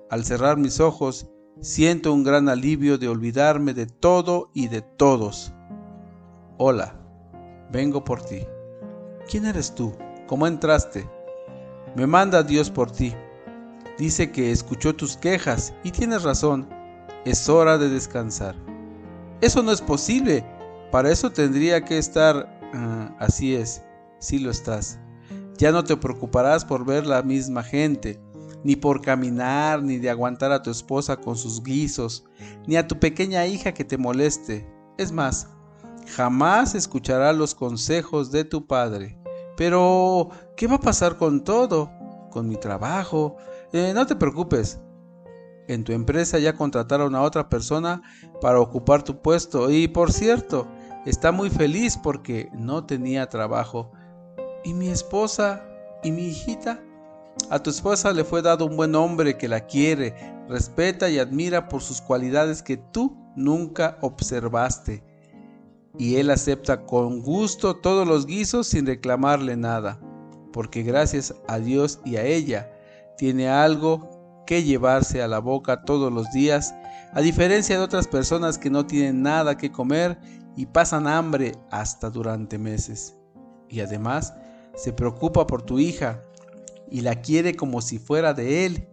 Al 0.10 0.24
cerrar 0.26 0.58
mis 0.58 0.80
ojos, 0.80 1.28
siento 1.62 2.14
un 2.14 2.24
gran 2.24 2.50
alivio 2.50 2.98
de 2.98 3.08
olvidarme 3.08 3.74
de 3.74 3.86
todo 3.86 4.52
y 4.54 4.68
de 4.68 4.82
todos. 4.82 5.54
Hola, 6.58 6.96
vengo 7.72 8.04
por 8.04 8.22
ti. 8.22 8.46
¿Quién 9.30 9.46
eres 9.46 9.74
tú? 9.74 9.96
¿Cómo 10.28 10.48
entraste? 10.48 11.10
Me 11.96 12.08
manda 12.08 12.44
Dios 12.44 12.70
por 12.70 12.92
ti. 12.92 13.14
Dice 13.98 14.32
que 14.32 14.52
escuchó 14.52 14.96
tus 14.96 15.18
quejas 15.18 15.74
y 15.84 15.92
tienes 15.92 16.24
razón. 16.24 16.68
Es 17.26 17.48
hora 17.50 17.78
de 17.78 17.90
descansar. 17.90 18.56
Eso 19.42 19.62
no 19.62 19.72
es 19.72 19.82
posible. 19.82 20.44
Para 20.92 21.12
eso 21.12 21.32
tendría 21.32 21.84
que 21.86 21.98
estar... 21.98 22.60
Ah, 22.74 23.16
así 23.20 23.54
es, 23.54 23.84
sí 24.20 24.40
lo 24.40 24.50
estás. 24.50 25.00
Ya 25.58 25.72
no 25.72 25.84
te 25.84 25.96
preocuparás 25.98 26.66
por 26.66 26.86
ver 26.86 27.06
la 27.06 27.22
misma 27.22 27.62
gente, 27.62 28.20
ni 28.64 28.76
por 28.76 29.02
caminar, 29.02 29.84
ni 29.84 29.98
de 29.98 30.10
aguantar 30.10 30.52
a 30.52 30.64
tu 30.64 30.72
esposa 30.72 31.18
con 31.18 31.38
sus 31.38 31.62
guisos, 31.62 32.26
ni 32.66 32.78
a 32.78 32.88
tu 32.88 32.98
pequeña 32.98 33.46
hija 33.46 33.74
que 33.74 33.84
te 33.84 33.98
moleste. 33.98 34.68
Es 34.98 35.12
más, 35.12 35.48
jamás 36.16 36.74
escuchará 36.74 37.34
los 37.34 37.54
consejos 37.54 38.32
de 38.32 38.46
tu 38.46 38.66
padre. 38.66 39.20
Pero, 39.58 40.30
¿qué 40.58 40.66
va 40.66 40.76
a 40.76 40.80
pasar 40.80 41.18
con 41.18 41.44
todo? 41.44 41.92
Con 42.32 42.48
mi 42.48 42.56
trabajo. 42.56 43.36
Eh, 43.74 43.92
no 43.94 44.08
te 44.08 44.16
preocupes. 44.16 44.80
En 45.68 45.84
tu 45.84 45.94
empresa 45.94 46.40
ya 46.40 46.54
contrataron 46.54 47.16
a 47.16 47.22
otra 47.22 47.50
persona 47.50 48.02
para 48.42 48.60
ocupar 48.60 49.04
tu 49.04 49.22
puesto. 49.22 49.70
Y 49.70 49.88
por 49.88 50.12
cierto, 50.12 50.68
está 51.06 51.32
muy 51.32 51.50
feliz 51.50 51.98
porque 52.02 52.50
no 52.54 52.86
tenía 52.86 53.30
trabajo. 53.30 53.92
¿Y 54.64 54.74
mi 54.74 54.90
esposa? 54.90 55.64
¿Y 56.04 56.12
mi 56.12 56.28
hijita? 56.28 56.84
A 57.50 57.60
tu 57.60 57.70
esposa 57.70 58.12
le 58.12 58.24
fue 58.24 58.42
dado 58.42 58.66
un 58.66 58.76
buen 58.76 58.96
hombre 58.96 59.38
que 59.38 59.48
la 59.48 59.66
quiere, 59.66 60.16
respeta 60.50 61.10
y 61.10 61.20
admira 61.20 61.70
por 61.70 61.82
sus 61.82 62.02
cualidades 62.02 62.62
que 62.62 62.78
tú 62.78 63.18
nunca 63.36 63.98
observaste 64.02 65.04
y 65.98 66.16
él 66.18 66.30
acepta 66.30 66.86
con 66.86 67.22
gusto 67.22 67.76
todos 67.76 68.08
los 68.08 68.26
guisos 68.26 68.68
sin 68.68 68.86
reclamarle 68.86 69.58
nada, 69.58 70.00
porque 70.54 70.84
gracias 70.84 71.34
a 71.48 71.60
Dios 71.60 72.00
y 72.06 72.16
a 72.16 72.24
ella 72.24 72.72
tiene 73.18 73.50
algo 73.50 74.11
que 74.46 74.64
llevarse 74.64 75.22
a 75.22 75.28
la 75.28 75.40
boca 75.40 75.84
todos 75.84 76.12
los 76.12 76.32
días, 76.32 76.74
a 77.14 77.22
diferencia 77.22 77.78
de 77.78 77.84
otras 77.84 78.08
personas 78.08 78.58
que 78.58 78.70
no 78.70 78.86
tienen 78.86 79.22
nada 79.22 79.58
que 79.58 79.72
comer 79.72 80.20
y 80.56 80.66
pasan 80.66 81.08
hambre 81.08 81.54
hasta 81.70 82.10
durante 82.10 82.58
meses. 82.58 83.16
Y 83.70 83.80
además 83.80 84.34
se 84.76 84.94
preocupa 84.94 85.48
por 85.48 85.62
tu 85.62 85.80
hija 85.80 86.24
y 86.90 87.02
la 87.02 87.22
quiere 87.22 87.56
como 87.56 87.82
si 87.82 88.00
fuera 88.00 88.34
de 88.34 88.66
él, 88.66 88.88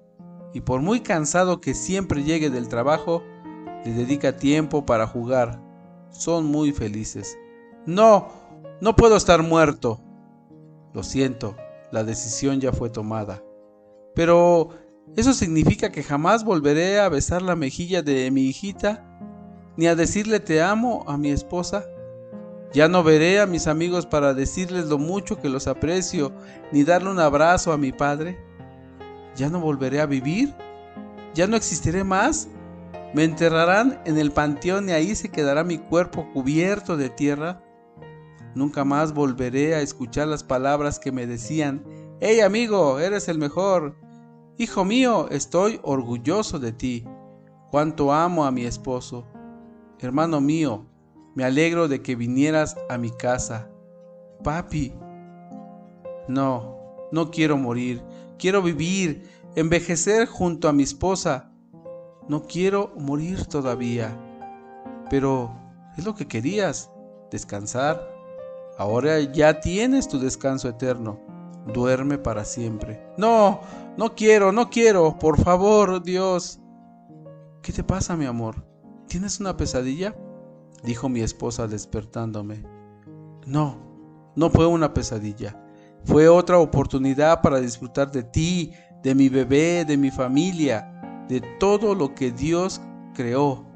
y 0.54 0.60
por 0.60 0.80
muy 0.80 1.00
cansado 1.00 1.60
que 1.60 1.74
siempre 1.74 2.22
llegue 2.22 2.48
del 2.48 2.68
trabajo, 2.68 3.22
le 3.84 3.92
dedica 3.92 4.36
tiempo 4.36 4.86
para 4.86 5.06
jugar 5.06 5.60
son 6.10 6.46
muy 6.46 6.72
felices. 6.72 7.38
No, 7.86 8.28
no 8.80 8.96
puedo 8.96 9.16
estar 9.16 9.42
muerto. 9.42 10.00
Lo 10.92 11.02
siento, 11.02 11.56
la 11.92 12.04
decisión 12.04 12.60
ya 12.60 12.72
fue 12.72 12.90
tomada. 12.90 13.42
Pero, 14.14 14.70
¿eso 15.16 15.32
significa 15.32 15.90
que 15.90 16.02
jamás 16.02 16.44
volveré 16.44 17.00
a 17.00 17.08
besar 17.08 17.42
la 17.42 17.56
mejilla 17.56 18.02
de 18.02 18.30
mi 18.30 18.46
hijita? 18.46 19.04
¿Ni 19.76 19.86
a 19.86 19.94
decirle 19.94 20.40
te 20.40 20.62
amo 20.62 21.04
a 21.06 21.16
mi 21.16 21.30
esposa? 21.30 21.84
Ya 22.72 22.88
no 22.88 23.02
veré 23.02 23.40
a 23.40 23.46
mis 23.46 23.66
amigos 23.66 24.06
para 24.06 24.34
decirles 24.34 24.86
lo 24.86 24.98
mucho 24.98 25.40
que 25.40 25.48
los 25.48 25.66
aprecio, 25.66 26.32
ni 26.70 26.84
darle 26.84 27.10
un 27.10 27.18
abrazo 27.20 27.72
a 27.72 27.78
mi 27.78 27.92
padre. 27.92 28.38
¿Ya 29.36 29.48
no 29.48 29.60
volveré 29.60 30.00
a 30.00 30.06
vivir? 30.06 30.54
¿Ya 31.34 31.46
no 31.46 31.56
existiré 31.56 32.04
más? 32.04 32.48
Me 33.14 33.24
enterrarán 33.24 34.00
en 34.04 34.18
el 34.18 34.32
panteón 34.32 34.88
y 34.88 34.92
ahí 34.92 35.14
se 35.14 35.30
quedará 35.30 35.64
mi 35.64 35.78
cuerpo 35.78 36.28
cubierto 36.32 36.96
de 36.96 37.08
tierra. 37.08 37.62
Nunca 38.54 38.84
más 38.84 39.14
volveré 39.14 39.74
a 39.74 39.80
escuchar 39.80 40.28
las 40.28 40.44
palabras 40.44 40.98
que 40.98 41.12
me 41.12 41.26
decían, 41.26 41.84
Hey 42.20 42.40
amigo, 42.40 42.98
eres 42.98 43.28
el 43.28 43.38
mejor. 43.38 43.96
Hijo 44.58 44.84
mío, 44.84 45.28
estoy 45.30 45.80
orgulloso 45.82 46.58
de 46.58 46.72
ti. 46.72 47.04
Cuánto 47.70 48.12
amo 48.12 48.44
a 48.44 48.50
mi 48.50 48.64
esposo. 48.64 49.24
Hermano 50.00 50.40
mío, 50.40 50.86
me 51.34 51.44
alegro 51.44 51.88
de 51.88 52.02
que 52.02 52.16
vinieras 52.16 52.76
a 52.88 52.98
mi 52.98 53.10
casa. 53.10 53.70
Papi. 54.42 54.92
No, 56.28 56.76
no 57.12 57.30
quiero 57.30 57.56
morir. 57.56 58.02
Quiero 58.38 58.60
vivir, 58.60 59.30
envejecer 59.54 60.26
junto 60.26 60.68
a 60.68 60.72
mi 60.72 60.82
esposa 60.82 61.48
no 62.28 62.42
quiero 62.42 62.92
morir 62.96 63.46
todavía. 63.46 64.16
Pero 65.10 65.50
es 65.96 66.04
lo 66.04 66.14
que 66.14 66.28
querías, 66.28 66.90
descansar. 67.30 68.06
Ahora 68.76 69.18
ya 69.20 69.60
tienes 69.60 70.08
tu 70.08 70.18
descanso 70.20 70.68
eterno. 70.68 71.18
Duerme 71.72 72.18
para 72.18 72.44
siempre. 72.44 73.02
No, 73.16 73.60
no 73.98 74.14
quiero, 74.14 74.52
no 74.52 74.70
quiero. 74.70 75.18
Por 75.18 75.38
favor, 75.42 76.02
Dios. 76.02 76.60
¿Qué 77.60 77.72
te 77.72 77.84
pasa, 77.84 78.16
mi 78.16 78.24
amor? 78.24 78.64
¿Tienes 79.08 79.40
una 79.40 79.56
pesadilla? 79.56 80.16
Dijo 80.82 81.10
mi 81.10 81.20
esposa 81.20 81.66
despertándome. 81.66 82.64
No, 83.46 84.32
no 84.36 84.48
fue 84.48 84.66
una 84.66 84.94
pesadilla. 84.94 85.60
Fue 86.04 86.28
otra 86.28 86.58
oportunidad 86.58 87.42
para 87.42 87.60
disfrutar 87.60 88.10
de 88.10 88.22
ti, 88.22 88.72
de 89.02 89.14
mi 89.14 89.28
bebé, 89.28 89.84
de 89.84 89.96
mi 89.96 90.10
familia 90.10 90.94
de 91.28 91.42
todo 91.58 91.94
lo 91.94 92.14
que 92.14 92.32
Dios 92.32 92.80
creó. 93.14 93.66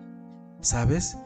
¿Sabes? 0.61 1.17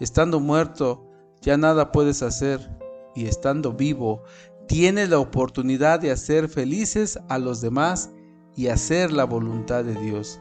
Estando 0.00 0.40
muerto, 0.40 1.10
ya 1.40 1.56
nada 1.56 1.92
puedes 1.92 2.22
hacer. 2.22 2.70
Y 3.14 3.26
estando 3.26 3.72
vivo, 3.72 4.22
tienes 4.66 5.10
la 5.10 5.18
oportunidad 5.18 6.00
de 6.00 6.10
hacer 6.10 6.48
felices 6.48 7.18
a 7.28 7.38
los 7.38 7.60
demás 7.60 8.10
y 8.56 8.68
hacer 8.68 9.12
la 9.12 9.24
voluntad 9.24 9.84
de 9.84 9.94
Dios. 9.94 10.40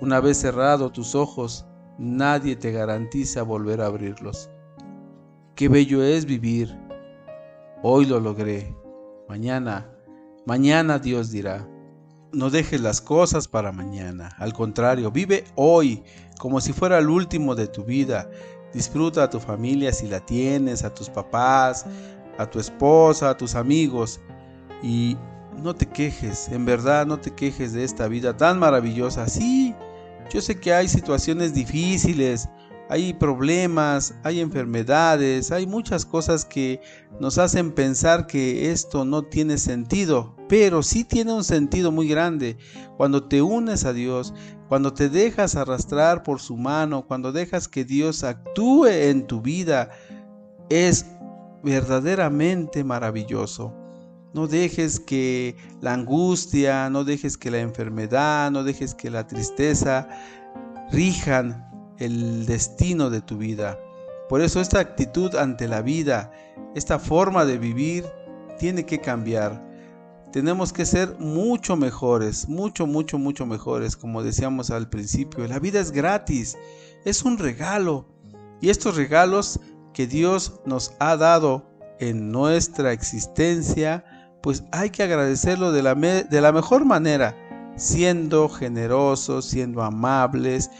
Una 0.00 0.20
vez 0.20 0.38
cerrado 0.38 0.90
tus 0.90 1.14
ojos, 1.14 1.66
nadie 1.98 2.56
te 2.56 2.72
garantiza 2.72 3.42
volver 3.42 3.80
a 3.80 3.86
abrirlos. 3.86 4.50
Qué 5.54 5.68
bello 5.68 6.02
es 6.02 6.26
vivir. 6.26 6.76
Hoy 7.82 8.06
lo 8.06 8.20
logré. 8.20 8.74
Mañana, 9.28 9.90
mañana 10.46 10.98
Dios 10.98 11.30
dirá. 11.30 11.66
No 12.32 12.50
dejes 12.50 12.80
las 12.80 13.00
cosas 13.00 13.46
para 13.46 13.70
mañana. 13.70 14.30
Al 14.38 14.52
contrario, 14.52 15.12
vive 15.12 15.44
hoy 15.54 16.02
como 16.38 16.60
si 16.60 16.72
fuera 16.72 16.98
el 16.98 17.08
último 17.08 17.54
de 17.54 17.68
tu 17.68 17.84
vida. 17.84 18.28
Disfruta 18.72 19.22
a 19.22 19.30
tu 19.30 19.38
familia 19.38 19.92
si 19.92 20.08
la 20.08 20.18
tienes, 20.18 20.82
a 20.82 20.92
tus 20.92 21.08
papás, 21.08 21.86
a 22.36 22.46
tu 22.46 22.58
esposa, 22.58 23.30
a 23.30 23.36
tus 23.36 23.54
amigos. 23.54 24.20
Y 24.82 25.16
no 25.62 25.74
te 25.74 25.86
quejes, 25.86 26.48
en 26.48 26.64
verdad 26.64 27.06
no 27.06 27.18
te 27.18 27.30
quejes 27.30 27.72
de 27.72 27.84
esta 27.84 28.08
vida 28.08 28.36
tan 28.36 28.58
maravillosa. 28.58 29.28
Sí, 29.28 29.74
yo 30.32 30.40
sé 30.40 30.58
que 30.58 30.72
hay 30.72 30.88
situaciones 30.88 31.54
difíciles, 31.54 32.48
hay 32.88 33.14
problemas, 33.14 34.14
hay 34.24 34.40
enfermedades, 34.40 35.50
hay 35.50 35.66
muchas 35.66 36.04
cosas 36.04 36.44
que 36.44 36.80
nos 37.20 37.38
hacen 37.38 37.72
pensar 37.72 38.26
que 38.26 38.70
esto 38.70 39.04
no 39.04 39.22
tiene 39.22 39.58
sentido, 39.58 40.36
pero 40.48 40.82
sí 40.82 41.04
tiene 41.04 41.32
un 41.32 41.44
sentido 41.44 41.92
muy 41.92 42.08
grande. 42.08 42.58
Cuando 42.96 43.24
te 43.24 43.42
unes 43.42 43.84
a 43.84 43.92
Dios, 43.92 44.34
cuando 44.68 44.92
te 44.92 45.08
dejas 45.08 45.56
arrastrar 45.56 46.22
por 46.22 46.40
su 46.40 46.56
mano, 46.56 47.06
cuando 47.06 47.32
dejas 47.32 47.68
que 47.68 47.84
Dios 47.84 48.24
actúe 48.24 48.86
en 48.86 49.26
tu 49.26 49.40
vida, 49.40 49.90
es 50.68 51.06
verdaderamente 51.62 52.84
maravilloso. 52.84 53.83
No 54.34 54.48
dejes 54.48 54.98
que 55.00 55.56
la 55.80 55.94
angustia, 55.94 56.90
no 56.90 57.04
dejes 57.04 57.38
que 57.38 57.50
la 57.50 57.60
enfermedad, 57.60 58.50
no 58.50 58.64
dejes 58.64 58.94
que 58.94 59.08
la 59.08 59.26
tristeza 59.26 60.08
rijan 60.90 61.70
el 61.98 62.44
destino 62.44 63.10
de 63.10 63.20
tu 63.20 63.38
vida. 63.38 63.78
Por 64.28 64.40
eso 64.40 64.60
esta 64.60 64.80
actitud 64.80 65.36
ante 65.36 65.68
la 65.68 65.82
vida, 65.82 66.32
esta 66.74 66.98
forma 66.98 67.44
de 67.44 67.58
vivir, 67.58 68.04
tiene 68.58 68.84
que 68.84 69.00
cambiar. 69.00 69.62
Tenemos 70.32 70.72
que 70.72 70.84
ser 70.84 71.16
mucho 71.20 71.76
mejores, 71.76 72.48
mucho, 72.48 72.86
mucho, 72.86 73.18
mucho 73.18 73.46
mejores, 73.46 73.96
como 73.96 74.22
decíamos 74.24 74.70
al 74.70 74.88
principio. 74.88 75.46
La 75.46 75.60
vida 75.60 75.78
es 75.78 75.92
gratis, 75.92 76.58
es 77.04 77.22
un 77.22 77.38
regalo. 77.38 78.08
Y 78.60 78.70
estos 78.70 78.96
regalos 78.96 79.60
que 79.92 80.08
Dios 80.08 80.60
nos 80.66 80.94
ha 80.98 81.16
dado 81.16 81.70
en 82.00 82.32
nuestra 82.32 82.92
existencia, 82.92 84.04
pues 84.44 84.62
hay 84.72 84.90
que 84.90 85.02
agradecerlo 85.02 85.72
de 85.72 85.82
la, 85.82 85.94
de 85.94 86.40
la 86.42 86.52
mejor 86.52 86.84
manera 86.84 87.34
siendo 87.76 88.50
generosos, 88.50 89.46
siendo 89.46 89.82
amables, 89.82 90.70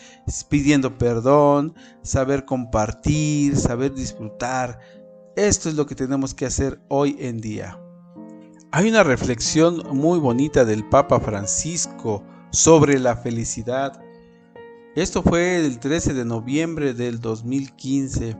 pidiendo 0.50 0.98
perdón, 0.98 1.74
saber 2.02 2.44
compartir, 2.44 3.56
saber 3.56 3.94
disfrutar. 3.94 4.78
Esto 5.34 5.70
es 5.70 5.76
lo 5.76 5.86
que 5.86 5.94
tenemos 5.94 6.34
que 6.34 6.44
hacer 6.44 6.78
hoy 6.88 7.16
en 7.18 7.40
día. 7.40 7.80
Hay 8.70 8.90
una 8.90 9.02
reflexión 9.02 9.82
muy 9.96 10.18
bonita 10.18 10.66
del 10.66 10.86
Papa 10.86 11.18
Francisco 11.18 12.22
sobre 12.50 12.98
la 12.98 13.16
felicidad. 13.16 13.98
Esto 14.94 15.22
fue 15.22 15.64
el 15.64 15.78
13 15.78 16.12
de 16.12 16.26
noviembre 16.26 16.92
del 16.92 17.18
2015. 17.18 18.36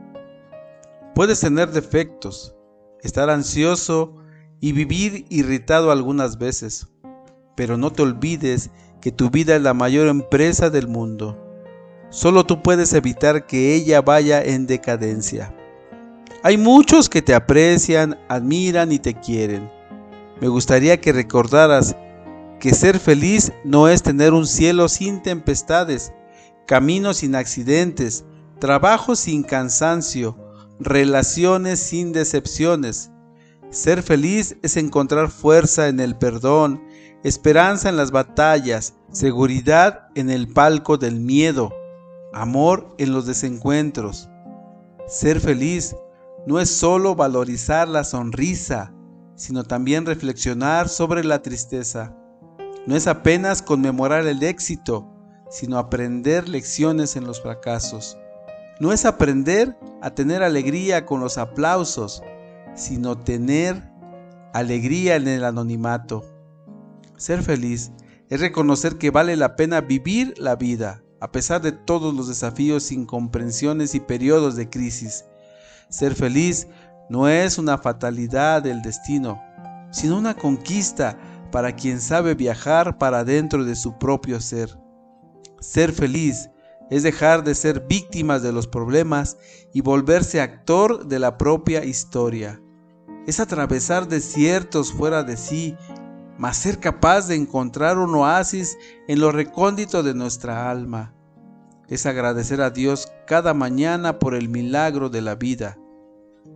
Puedes 1.15 1.39
tener 1.39 1.71
defectos, 1.71 2.53
estar 3.01 3.31
ansioso 3.31 4.21
y 4.65 4.71
vivir 4.71 5.25
irritado 5.29 5.91
algunas 5.91 6.37
veces 6.37 6.87
pero 7.55 7.77
no 7.77 7.91
te 7.91 8.03
olvides 8.03 8.69
que 9.01 9.11
tu 9.11 9.29
vida 9.29 9.55
es 9.55 9.61
la 9.61 9.73
mayor 9.73 10.07
empresa 10.07 10.69
del 10.69 10.87
mundo. 10.87 11.41
Solo 12.09 12.45
tú 12.45 12.61
puedes 12.61 12.93
evitar 12.93 13.45
que 13.45 13.73
ella 13.75 14.01
vaya 14.01 14.41
en 14.41 14.67
decadencia. 14.67 15.55
Hay 16.43 16.57
muchos 16.57 17.09
que 17.09 17.21
te 17.21 17.33
aprecian, 17.33 18.19
admiran 18.29 18.91
y 18.91 18.99
te 18.99 19.13
quieren. 19.15 19.71
Me 20.41 20.47
gustaría 20.47 20.99
que 20.99 21.13
recordaras 21.13 21.95
que 22.59 22.73
ser 22.73 22.99
feliz 22.99 23.51
no 23.63 23.87
es 23.87 24.03
tener 24.03 24.33
un 24.33 24.45
cielo 24.45 24.87
sin 24.89 25.21
tempestades, 25.21 26.13
caminos 26.67 27.17
sin 27.17 27.35
accidentes, 27.35 28.25
trabajo 28.59 29.15
sin 29.15 29.43
cansancio, 29.43 30.37
relaciones 30.79 31.79
sin 31.79 32.11
decepciones. 32.11 33.11
Ser 33.75 34.03
feliz 34.03 34.55
es 34.61 34.77
encontrar 34.77 35.29
fuerza 35.29 35.89
en 35.89 35.99
el 35.99 36.15
perdón, 36.15 36.81
esperanza 37.25 37.89
en 37.89 37.97
las 37.97 38.11
batallas, 38.11 38.93
seguridad 39.11 40.07
en 40.15 40.29
el 40.29 40.47
palco 40.47 40.97
del 40.97 41.19
miedo, 41.19 41.73
amor 42.31 42.95
en 42.99 43.11
los 43.11 43.25
desencuentros. 43.25 44.29
Ser 45.07 45.41
feliz 45.41 45.93
no 46.47 46.61
es 46.61 46.69
solo 46.69 47.15
valorizar 47.15 47.89
la 47.89 48.05
sonrisa, 48.05 48.93
sino 49.35 49.65
también 49.65 50.05
reflexionar 50.05 50.87
sobre 50.87 51.25
la 51.25 51.41
tristeza. 51.41 52.15
No 52.87 52.95
es 52.95 53.07
apenas 53.07 53.61
conmemorar 53.61 54.25
el 54.25 54.41
éxito, 54.41 55.05
sino 55.49 55.77
aprender 55.77 56.47
lecciones 56.47 57.17
en 57.17 57.27
los 57.27 57.41
fracasos. 57.41 58.17
No 58.79 58.93
es 58.93 59.03
aprender 59.03 59.77
a 60.01 60.11
tener 60.11 60.43
alegría 60.43 61.05
con 61.05 61.19
los 61.19 61.37
aplausos, 61.37 62.23
sino 62.75 63.17
tener 63.17 63.91
alegría 64.53 65.15
en 65.15 65.27
el 65.27 65.43
anonimato. 65.43 66.23
Ser 67.17 67.41
feliz 67.43 67.91
es 68.29 68.39
reconocer 68.39 68.97
que 68.97 69.11
vale 69.11 69.35
la 69.35 69.55
pena 69.55 69.81
vivir 69.81 70.33
la 70.37 70.55
vida, 70.55 71.03
a 71.21 71.31
pesar 71.31 71.61
de 71.61 71.71
todos 71.71 72.13
los 72.13 72.27
desafíos, 72.27 72.91
incomprensiones 72.91 73.95
y 73.95 73.99
periodos 73.99 74.55
de 74.55 74.69
crisis. 74.69 75.25
Ser 75.89 76.15
feliz 76.15 76.67
no 77.09 77.27
es 77.29 77.57
una 77.57 77.77
fatalidad 77.77 78.63
del 78.63 78.81
destino, 78.81 79.41
sino 79.91 80.17
una 80.17 80.35
conquista 80.35 81.17
para 81.51 81.75
quien 81.75 82.01
sabe 82.01 82.35
viajar 82.35 82.97
para 82.97 83.23
dentro 83.23 83.63
de 83.63 83.75
su 83.75 83.97
propio 83.97 84.41
ser. 84.41 84.77
Ser 85.59 85.93
feliz 85.93 86.49
es 86.89 87.03
dejar 87.03 87.43
de 87.43 87.55
ser 87.55 87.85
víctimas 87.87 88.41
de 88.43 88.51
los 88.51 88.67
problemas 88.67 89.37
y 89.73 89.81
volverse 89.81 90.41
actor 90.41 91.07
de 91.07 91.19
la 91.19 91.37
propia 91.37 91.83
historia. 91.83 92.61
Es 93.25 93.39
atravesar 93.39 94.07
desiertos 94.07 94.93
fuera 94.93 95.23
de 95.23 95.37
sí 95.37 95.75
mas 96.37 96.57
ser 96.57 96.79
capaz 96.79 97.27
de 97.27 97.35
encontrar 97.35 97.97
un 97.97 98.13
oasis 98.15 98.77
en 99.07 99.19
lo 99.19 99.31
recóndito 99.31 100.03
de 100.03 100.13
nuestra 100.13 100.69
alma. 100.69 101.13
Es 101.87 102.05
agradecer 102.05 102.61
a 102.61 102.71
Dios 102.71 103.11
cada 103.27 103.53
mañana 103.53 104.19
por 104.19 104.35
el 104.35 104.49
milagro 104.49 105.09
de 105.09 105.21
la 105.21 105.35
vida. 105.35 105.77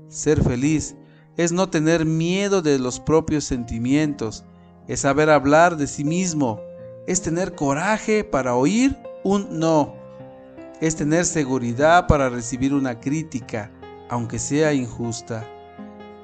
Ser 0.08 0.43
feliz 0.43 0.95
es 1.38 1.51
no 1.51 1.69
tener 1.69 2.05
miedo 2.05 2.62
de 2.62 2.79
los 2.79 2.99
propios 2.99 3.45
sentimientos, 3.45 4.43
es 4.88 5.01
saber 5.01 5.29
hablar 5.29 5.77
de 5.77 5.88
sí 5.88 6.03
mismo, 6.03 6.60
es 7.08 7.21
tener 7.21 7.55
coraje 7.55 8.23
para 8.23 8.55
oír 8.55 8.97
un 9.23 9.60
no, 9.60 9.95
es 10.82 10.95
tener 10.95 11.25
seguridad 11.25 12.08
para 12.08 12.29
recibir 12.29 12.73
una 12.73 12.99
crítica, 12.99 13.71
aunque 14.10 14.39
sea 14.39 14.73
injusta, 14.73 15.47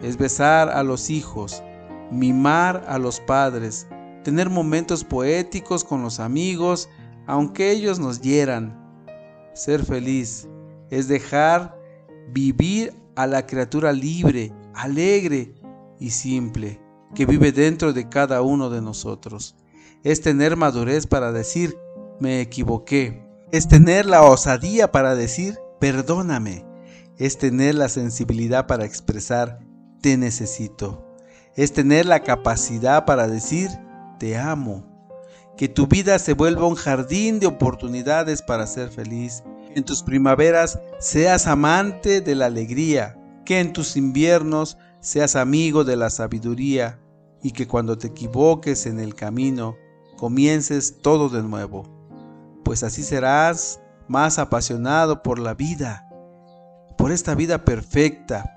es 0.01 0.17
besar 0.17 0.69
a 0.69 0.84
los 0.84 1.10
hijos, 1.10 1.63
mimar 2.12 2.84
a 2.88 2.97
los 2.97 3.19
padres, 3.19 3.88
tener 4.23 4.49
momentos 4.49 5.03
poéticos 5.03 5.84
con 5.84 6.01
los 6.01 6.19
amigos, 6.19 6.89
aunque 7.27 7.71
ellos 7.71 7.99
nos 7.99 8.21
hieran. 8.21 8.81
Ser 9.53 9.86
feliz 9.86 10.47
es 10.89 11.08
dejar 11.08 11.77
vivir 12.31 12.93
a 13.15 13.27
la 13.27 13.45
criatura 13.45 13.93
libre, 13.93 14.51
alegre 14.73 15.55
y 15.99 16.10
simple 16.10 16.81
que 17.13 17.25
vive 17.25 17.51
dentro 17.51 17.93
de 17.93 18.10
cada 18.10 18.41
uno 18.41 18.69
de 18.69 18.81
nosotros. 18.81 19.55
Es 20.03 20.21
tener 20.21 20.55
madurez 20.55 21.08
para 21.08 21.31
decir, 21.31 21.77
me 22.19 22.41
equivoqué. 22.41 23.25
Es 23.51 23.67
tener 23.67 24.05
la 24.05 24.23
osadía 24.23 24.91
para 24.91 25.15
decir, 25.15 25.58
perdóname. 25.79 26.65
Es 27.17 27.38
tener 27.38 27.75
la 27.75 27.89
sensibilidad 27.89 28.67
para 28.67 28.86
expresar, 28.86 29.64
te 30.01 30.17
necesito 30.17 31.05
es 31.55 31.71
tener 31.71 32.05
la 32.05 32.21
capacidad 32.21 33.05
para 33.05 33.27
decir, 33.27 33.69
te 34.19 34.38
amo. 34.38 34.84
Que 35.58 35.69
tu 35.69 35.88
vida 35.88 36.19
se 36.19 36.34
vuelva 36.34 36.67
un 36.67 36.75
jardín 36.75 37.39
de 37.39 37.47
oportunidades 37.47 38.41
para 38.41 38.67
ser 38.67 38.89
feliz. 38.89 39.43
En 39.73 39.86
tus 39.86 40.03
primaveras 40.03 40.79
seas 40.99 41.47
amante 41.47 42.19
de 42.19 42.36
la 42.36 42.47
alegría. 42.47 43.17
Que 43.45 43.62
en 43.62 43.71
tus 43.71 43.95
inviernos 43.95 44.77
seas 44.99 45.38
amigo 45.38 45.86
de 45.86 45.95
la 45.95 46.10
sabiduría. 46.10 46.99
Y 47.41 47.51
que 47.51 47.67
cuando 47.67 47.97
te 47.97 48.08
equivoques 48.08 48.86
en 48.86 48.99
el 48.99 49.15
camino, 49.15 49.77
comiences 50.17 50.97
todo 51.01 51.29
de 51.29 51.41
nuevo. 51.41 51.84
Pues 52.65 52.84
así 52.84 53.01
serás 53.03 53.79
más 54.10 54.39
apasionado 54.39 55.23
por 55.23 55.39
la 55.39 55.53
vida, 55.53 56.08
por 56.97 57.12
esta 57.12 57.34
vida 57.34 57.63
perfecta, 57.63 58.54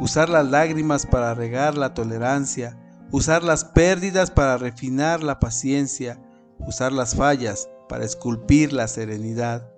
usar 0.00 0.28
las 0.28 0.48
lágrimas 0.48 1.06
para 1.06 1.34
regar 1.34 1.76
la 1.76 1.94
tolerancia, 1.94 2.78
usar 3.10 3.42
las 3.42 3.64
pérdidas 3.64 4.30
para 4.30 4.58
refinar 4.58 5.22
la 5.22 5.38
paciencia, 5.38 6.20
usar 6.58 6.92
las 6.92 7.14
fallas 7.14 7.68
para 7.88 8.04
esculpir 8.04 8.72
la 8.72 8.88
serenidad, 8.88 9.70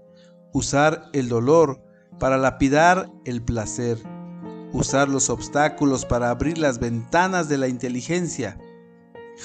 usar 0.52 1.11
el 1.12 1.29
dolor 1.29 1.83
para 2.18 2.38
lapidar 2.38 3.11
el 3.24 3.42
placer, 3.42 3.98
usar 4.72 5.09
los 5.09 5.29
obstáculos 5.29 6.05
para 6.05 6.31
abrir 6.31 6.59
las 6.59 6.79
ventanas 6.79 7.48
de 7.48 7.59
la 7.59 7.68
inteligencia. 7.68 8.59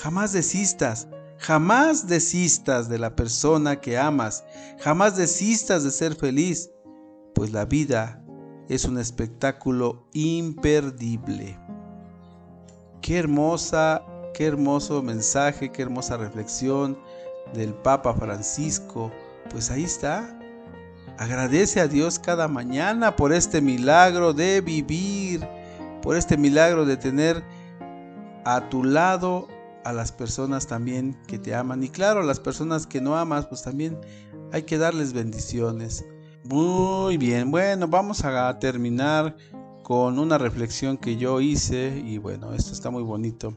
Jamás 0.01 0.31
desistas, 0.31 1.07
jamás 1.37 2.07
desistas 2.07 2.87
de 2.87 2.97
la 2.97 3.15
persona 3.15 3.81
que 3.81 3.97
amas, 3.97 4.45
jamás 4.79 5.17
desistas 5.17 5.83
de 5.83 5.91
ser 5.91 6.15
feliz, 6.15 6.69
pues 7.35 7.51
la 7.51 7.65
vida 7.65 8.20
es 8.73 8.85
un 8.85 8.97
espectáculo 8.97 10.07
imperdible. 10.13 11.57
Qué 13.01 13.17
hermosa 13.17 14.03
qué 14.33 14.45
hermoso 14.45 15.01
mensaje, 15.01 15.71
qué 15.71 15.81
hermosa 15.81 16.17
reflexión 16.17 16.97
del 17.53 17.73
Papa 17.73 18.13
Francisco. 18.13 19.11
Pues 19.49 19.71
ahí 19.71 19.83
está. 19.83 20.37
Agradece 21.17 21.79
a 21.81 21.87
Dios 21.87 22.19
cada 22.19 22.47
mañana 22.47 23.15
por 23.15 23.33
este 23.33 23.61
milagro 23.61 24.33
de 24.33 24.61
vivir, 24.61 25.45
por 26.01 26.15
este 26.15 26.37
milagro 26.37 26.85
de 26.85 26.97
tener 26.97 27.43
a 28.45 28.69
tu 28.69 28.83
lado 28.83 29.47
a 29.83 29.93
las 29.93 30.11
personas 30.11 30.67
también 30.67 31.17
que 31.27 31.37
te 31.37 31.53
aman. 31.53 31.83
Y 31.83 31.89
claro, 31.89 32.23
las 32.23 32.39
personas 32.39 32.87
que 32.87 33.01
no 33.01 33.17
amas, 33.17 33.45
pues 33.47 33.63
también 33.63 33.97
hay 34.51 34.63
que 34.63 34.77
darles 34.77 35.13
bendiciones. 35.13 36.05
Muy 36.43 37.17
bien, 37.17 37.51
bueno, 37.51 37.87
vamos 37.87 38.25
a 38.25 38.57
terminar 38.57 39.37
con 39.83 40.17
una 40.17 40.39
reflexión 40.39 40.97
que 40.97 41.15
yo 41.15 41.39
hice 41.39 42.01
y 42.03 42.17
bueno, 42.17 42.53
esto 42.55 42.73
está 42.73 42.89
muy 42.89 43.03
bonito. 43.03 43.55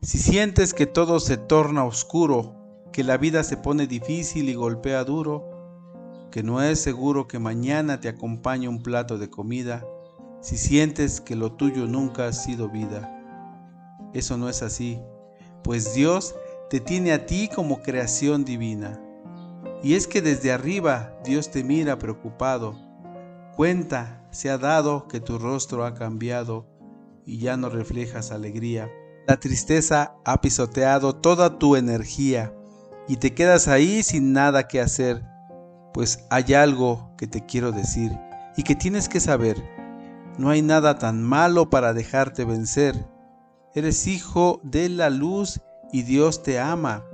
Si 0.00 0.18
sientes 0.18 0.72
que 0.72 0.86
todo 0.86 1.18
se 1.18 1.36
torna 1.36 1.84
oscuro, 1.84 2.54
que 2.92 3.02
la 3.02 3.16
vida 3.16 3.42
se 3.42 3.56
pone 3.56 3.88
difícil 3.88 4.48
y 4.48 4.54
golpea 4.54 5.02
duro, 5.02 6.28
que 6.30 6.44
no 6.44 6.62
es 6.62 6.80
seguro 6.80 7.26
que 7.26 7.40
mañana 7.40 7.98
te 7.98 8.08
acompañe 8.08 8.68
un 8.68 8.84
plato 8.84 9.18
de 9.18 9.28
comida, 9.28 9.84
si 10.40 10.58
sientes 10.58 11.20
que 11.20 11.34
lo 11.34 11.52
tuyo 11.54 11.86
nunca 11.86 12.28
ha 12.28 12.32
sido 12.32 12.68
vida. 12.68 13.10
Eso 14.14 14.36
no 14.36 14.48
es 14.48 14.62
así, 14.62 15.00
pues 15.64 15.92
Dios 15.92 16.36
te 16.70 16.78
tiene 16.78 17.12
a 17.12 17.26
ti 17.26 17.50
como 17.52 17.82
creación 17.82 18.44
divina. 18.44 19.00
Y 19.82 19.94
es 19.94 20.06
que 20.06 20.20
desde 20.20 20.52
arriba 20.52 21.14
Dios 21.24 21.50
te 21.50 21.64
mira 21.64 21.98
preocupado. 21.98 22.76
Cuenta 23.56 24.26
se 24.30 24.50
ha 24.50 24.58
dado 24.58 25.08
que 25.08 25.20
tu 25.20 25.38
rostro 25.38 25.84
ha 25.84 25.94
cambiado 25.94 26.66
y 27.24 27.38
ya 27.38 27.56
no 27.56 27.68
reflejas 27.68 28.30
alegría. 28.30 28.90
La 29.26 29.38
tristeza 29.38 30.14
ha 30.24 30.40
pisoteado 30.40 31.16
toda 31.16 31.58
tu 31.58 31.76
energía 31.76 32.54
y 33.08 33.16
te 33.16 33.34
quedas 33.34 33.68
ahí 33.68 34.02
sin 34.02 34.32
nada 34.32 34.68
que 34.68 34.80
hacer, 34.80 35.24
pues 35.92 36.24
hay 36.30 36.54
algo 36.54 37.14
que 37.16 37.26
te 37.26 37.44
quiero 37.44 37.72
decir 37.72 38.12
y 38.56 38.62
que 38.62 38.74
tienes 38.74 39.08
que 39.08 39.20
saber. 39.20 39.56
No 40.38 40.50
hay 40.50 40.62
nada 40.62 40.98
tan 40.98 41.22
malo 41.22 41.70
para 41.70 41.92
dejarte 41.92 42.44
vencer. 42.44 43.06
Eres 43.74 44.06
hijo 44.06 44.60
de 44.62 44.88
la 44.88 45.10
luz 45.10 45.60
y 45.92 46.02
Dios 46.02 46.42
te 46.42 46.58
ama. 46.58 47.04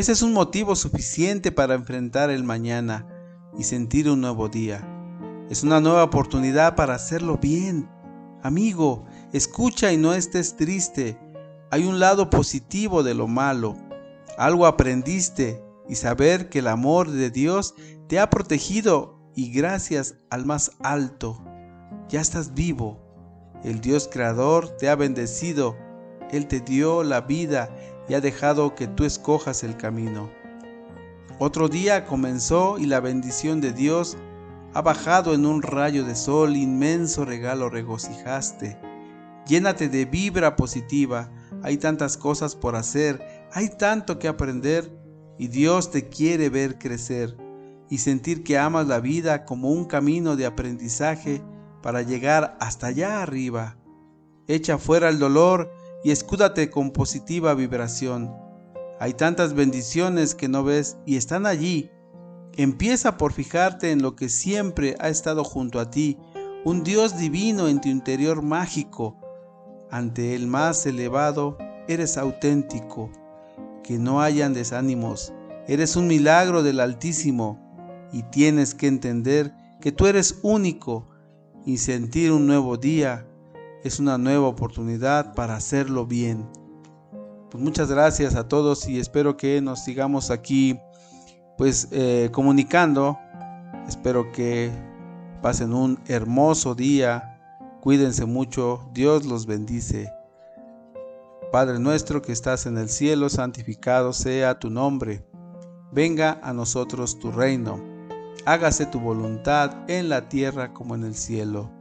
Ese 0.00 0.12
es 0.12 0.22
un 0.22 0.32
motivo 0.32 0.76
suficiente 0.76 1.52
para 1.52 1.74
enfrentar 1.74 2.30
el 2.30 2.42
mañana 2.42 3.06
y 3.58 3.64
sentir 3.64 4.08
un 4.08 4.22
nuevo 4.22 4.48
día. 4.48 4.82
Es 5.50 5.62
una 5.62 5.78
nueva 5.78 6.04
oportunidad 6.04 6.74
para 6.74 6.94
hacerlo 6.94 7.36
bien. 7.36 7.86
Amigo, 8.42 9.04
escucha 9.34 9.92
y 9.92 9.98
no 9.98 10.14
estés 10.14 10.56
triste. 10.56 11.20
Hay 11.70 11.84
un 11.84 12.00
lado 12.00 12.30
positivo 12.30 13.02
de 13.02 13.12
lo 13.12 13.28
malo. 13.28 13.76
Algo 14.38 14.64
aprendiste 14.64 15.62
y 15.86 15.96
saber 15.96 16.48
que 16.48 16.60
el 16.60 16.68
amor 16.68 17.10
de 17.10 17.28
Dios 17.28 17.74
te 18.08 18.20
ha 18.20 18.30
protegido 18.30 19.20
y 19.36 19.52
gracias 19.52 20.14
al 20.30 20.46
más 20.46 20.72
alto, 20.80 21.44
ya 22.08 22.22
estás 22.22 22.54
vivo. 22.54 22.98
El 23.64 23.82
Dios 23.82 24.08
creador 24.10 24.70
te 24.78 24.88
ha 24.88 24.96
bendecido. 24.96 25.76
Él 26.30 26.46
te 26.46 26.60
dio 26.60 27.02
la 27.02 27.20
vida 27.20 27.68
y 28.10 28.14
ha 28.14 28.20
dejado 28.20 28.74
que 28.74 28.88
tú 28.88 29.04
escojas 29.04 29.62
el 29.62 29.76
camino. 29.76 30.32
Otro 31.38 31.68
día 31.68 32.06
comenzó 32.06 32.76
y 32.76 32.86
la 32.86 32.98
bendición 32.98 33.60
de 33.60 33.72
Dios 33.72 34.16
ha 34.74 34.82
bajado 34.82 35.32
en 35.32 35.46
un 35.46 35.62
rayo 35.62 36.04
de 36.04 36.16
sol, 36.16 36.56
inmenso 36.56 37.24
regalo 37.24 37.70
regocijaste. 37.70 38.76
Llénate 39.46 39.88
de 39.88 40.06
vibra 40.06 40.56
positiva, 40.56 41.30
hay 41.62 41.76
tantas 41.76 42.16
cosas 42.16 42.56
por 42.56 42.74
hacer, 42.74 43.24
hay 43.52 43.68
tanto 43.68 44.18
que 44.18 44.26
aprender 44.26 44.92
y 45.38 45.46
Dios 45.46 45.92
te 45.92 46.08
quiere 46.08 46.48
ver 46.48 46.80
crecer 46.80 47.36
y 47.88 47.98
sentir 47.98 48.42
que 48.42 48.58
amas 48.58 48.88
la 48.88 48.98
vida 48.98 49.44
como 49.44 49.70
un 49.70 49.84
camino 49.84 50.34
de 50.34 50.46
aprendizaje 50.46 51.44
para 51.80 52.02
llegar 52.02 52.56
hasta 52.58 52.88
allá 52.88 53.22
arriba. 53.22 53.76
Echa 54.48 54.78
fuera 54.78 55.08
el 55.08 55.20
dolor 55.20 55.70
y 56.02 56.10
escúdate 56.10 56.70
con 56.70 56.90
positiva 56.92 57.54
vibración. 57.54 58.34
Hay 58.98 59.14
tantas 59.14 59.54
bendiciones 59.54 60.34
que 60.34 60.48
no 60.48 60.64
ves 60.64 60.96
y 61.06 61.16
están 61.16 61.46
allí. 61.46 61.90
Empieza 62.56 63.16
por 63.16 63.32
fijarte 63.32 63.92
en 63.92 64.02
lo 64.02 64.16
que 64.16 64.28
siempre 64.28 64.96
ha 65.00 65.08
estado 65.08 65.44
junto 65.44 65.80
a 65.80 65.90
ti, 65.90 66.18
un 66.64 66.82
Dios 66.84 67.18
divino 67.18 67.68
en 67.68 67.80
tu 67.80 67.88
interior 67.88 68.42
mágico. 68.42 69.16
Ante 69.90 70.34
el 70.34 70.46
más 70.46 70.84
elevado, 70.86 71.56
eres 71.88 72.16
auténtico. 72.18 73.10
Que 73.82 73.98
no 73.98 74.20
hayan 74.20 74.52
desánimos. 74.52 75.32
Eres 75.66 75.96
un 75.96 76.06
milagro 76.06 76.62
del 76.62 76.80
Altísimo 76.80 77.58
y 78.12 78.22
tienes 78.24 78.74
que 78.74 78.86
entender 78.86 79.54
que 79.80 79.92
tú 79.92 80.06
eres 80.06 80.38
único 80.42 81.08
y 81.64 81.78
sentir 81.78 82.32
un 82.32 82.46
nuevo 82.46 82.76
día 82.76 83.26
es 83.82 83.98
una 83.98 84.18
nueva 84.18 84.46
oportunidad 84.46 85.34
para 85.34 85.56
hacerlo 85.56 86.06
bien. 86.06 86.46
Pues 87.50 87.62
muchas 87.62 87.90
gracias 87.90 88.34
a 88.34 88.46
todos 88.46 88.86
y 88.88 89.00
espero 89.00 89.36
que 89.36 89.60
nos 89.60 89.82
sigamos 89.82 90.30
aquí 90.30 90.78
pues 91.56 91.88
eh, 91.90 92.28
comunicando. 92.32 93.18
Espero 93.88 94.30
que 94.32 94.70
pasen 95.42 95.72
un 95.72 95.98
hermoso 96.06 96.74
día. 96.74 97.38
Cuídense 97.80 98.24
mucho. 98.24 98.88
Dios 98.92 99.24
los 99.24 99.46
bendice. 99.46 100.12
Padre 101.50 101.80
nuestro 101.80 102.22
que 102.22 102.32
estás 102.32 102.66
en 102.66 102.78
el 102.78 102.88
cielo, 102.88 103.28
santificado 103.28 104.12
sea 104.12 104.58
tu 104.58 104.70
nombre. 104.70 105.26
Venga 105.90 106.38
a 106.44 106.52
nosotros 106.52 107.18
tu 107.18 107.32
reino. 107.32 107.82
Hágase 108.46 108.86
tu 108.86 109.00
voluntad 109.00 109.90
en 109.90 110.08
la 110.08 110.28
tierra 110.28 110.72
como 110.72 110.94
en 110.94 111.02
el 111.02 111.16
cielo. 111.16 111.79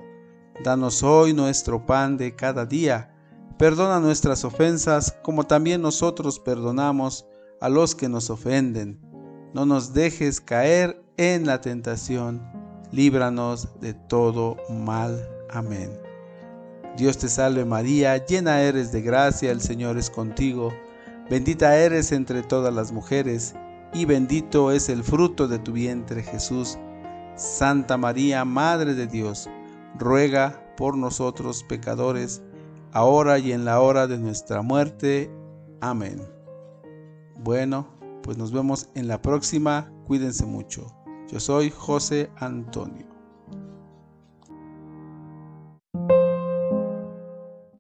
Danos 0.64 1.04
hoy 1.04 1.34
nuestro 1.34 1.86
pan 1.86 2.18
de 2.18 2.36
cada 2.36 2.66
día. 2.66 3.16
Perdona 3.58 4.02
nuestras 4.02 4.44
ofensas 4.44 5.16
como 5.24 5.46
también 5.46 5.82
nosotros 5.82 6.38
perdonamos 6.40 7.26
a 7.62 7.70
los 7.70 7.96
que 7.96 8.10
nos 8.10 8.30
ofenden. 8.30 9.00
No 9.54 9.66
nos 9.66 9.94
dejes 9.94 10.42
caer 10.42 11.02
en 11.16 11.46
la 11.46 11.62
tentación. 11.62 12.42
Líbranos 12.92 13.80
de 13.80 13.94
todo 13.94 14.58
mal. 14.70 15.26
Amén. 15.50 15.92
Dios 16.98 17.18
te 17.18 17.30
salve 17.30 17.64
María, 17.64 18.26
llena 18.26 18.62
eres 18.62 18.92
de 18.92 19.02
gracia, 19.02 19.52
el 19.52 19.62
Señor 19.62 19.98
es 19.98 20.10
contigo. 20.10 20.74
Bendita 21.30 21.78
eres 21.78 22.12
entre 22.12 22.44
todas 22.44 22.74
las 22.74 22.92
mujeres, 22.92 23.56
y 23.94 24.04
bendito 24.04 24.72
es 24.72 24.90
el 24.90 25.04
fruto 25.04 25.48
de 25.48 25.60
tu 25.60 25.72
vientre 25.72 26.22
Jesús. 26.22 26.78
Santa 27.36 27.96
María, 27.96 28.44
Madre 28.44 28.96
de 28.96 29.08
Dios, 29.08 29.50
ruega 29.98 30.74
por 30.78 30.98
nosotros 30.98 31.64
pecadores, 31.64 32.42
ahora 32.92 33.40
y 33.40 33.52
en 33.52 33.66
la 33.66 33.80
hora 33.82 34.08
de 34.08 34.18
nuestra 34.18 34.62
muerte. 34.62 35.32
Amén. 35.82 36.22
Bueno, 37.38 37.88
pues 38.24 38.38
nos 38.38 38.52
vemos 38.52 38.90
en 38.96 39.08
la 39.08 39.22
próxima. 39.22 39.92
Cuídense 40.06 40.46
mucho. 40.46 40.88
Yo 41.28 41.40
soy 41.40 41.70
José 41.70 42.30
Antonio. 42.38 43.09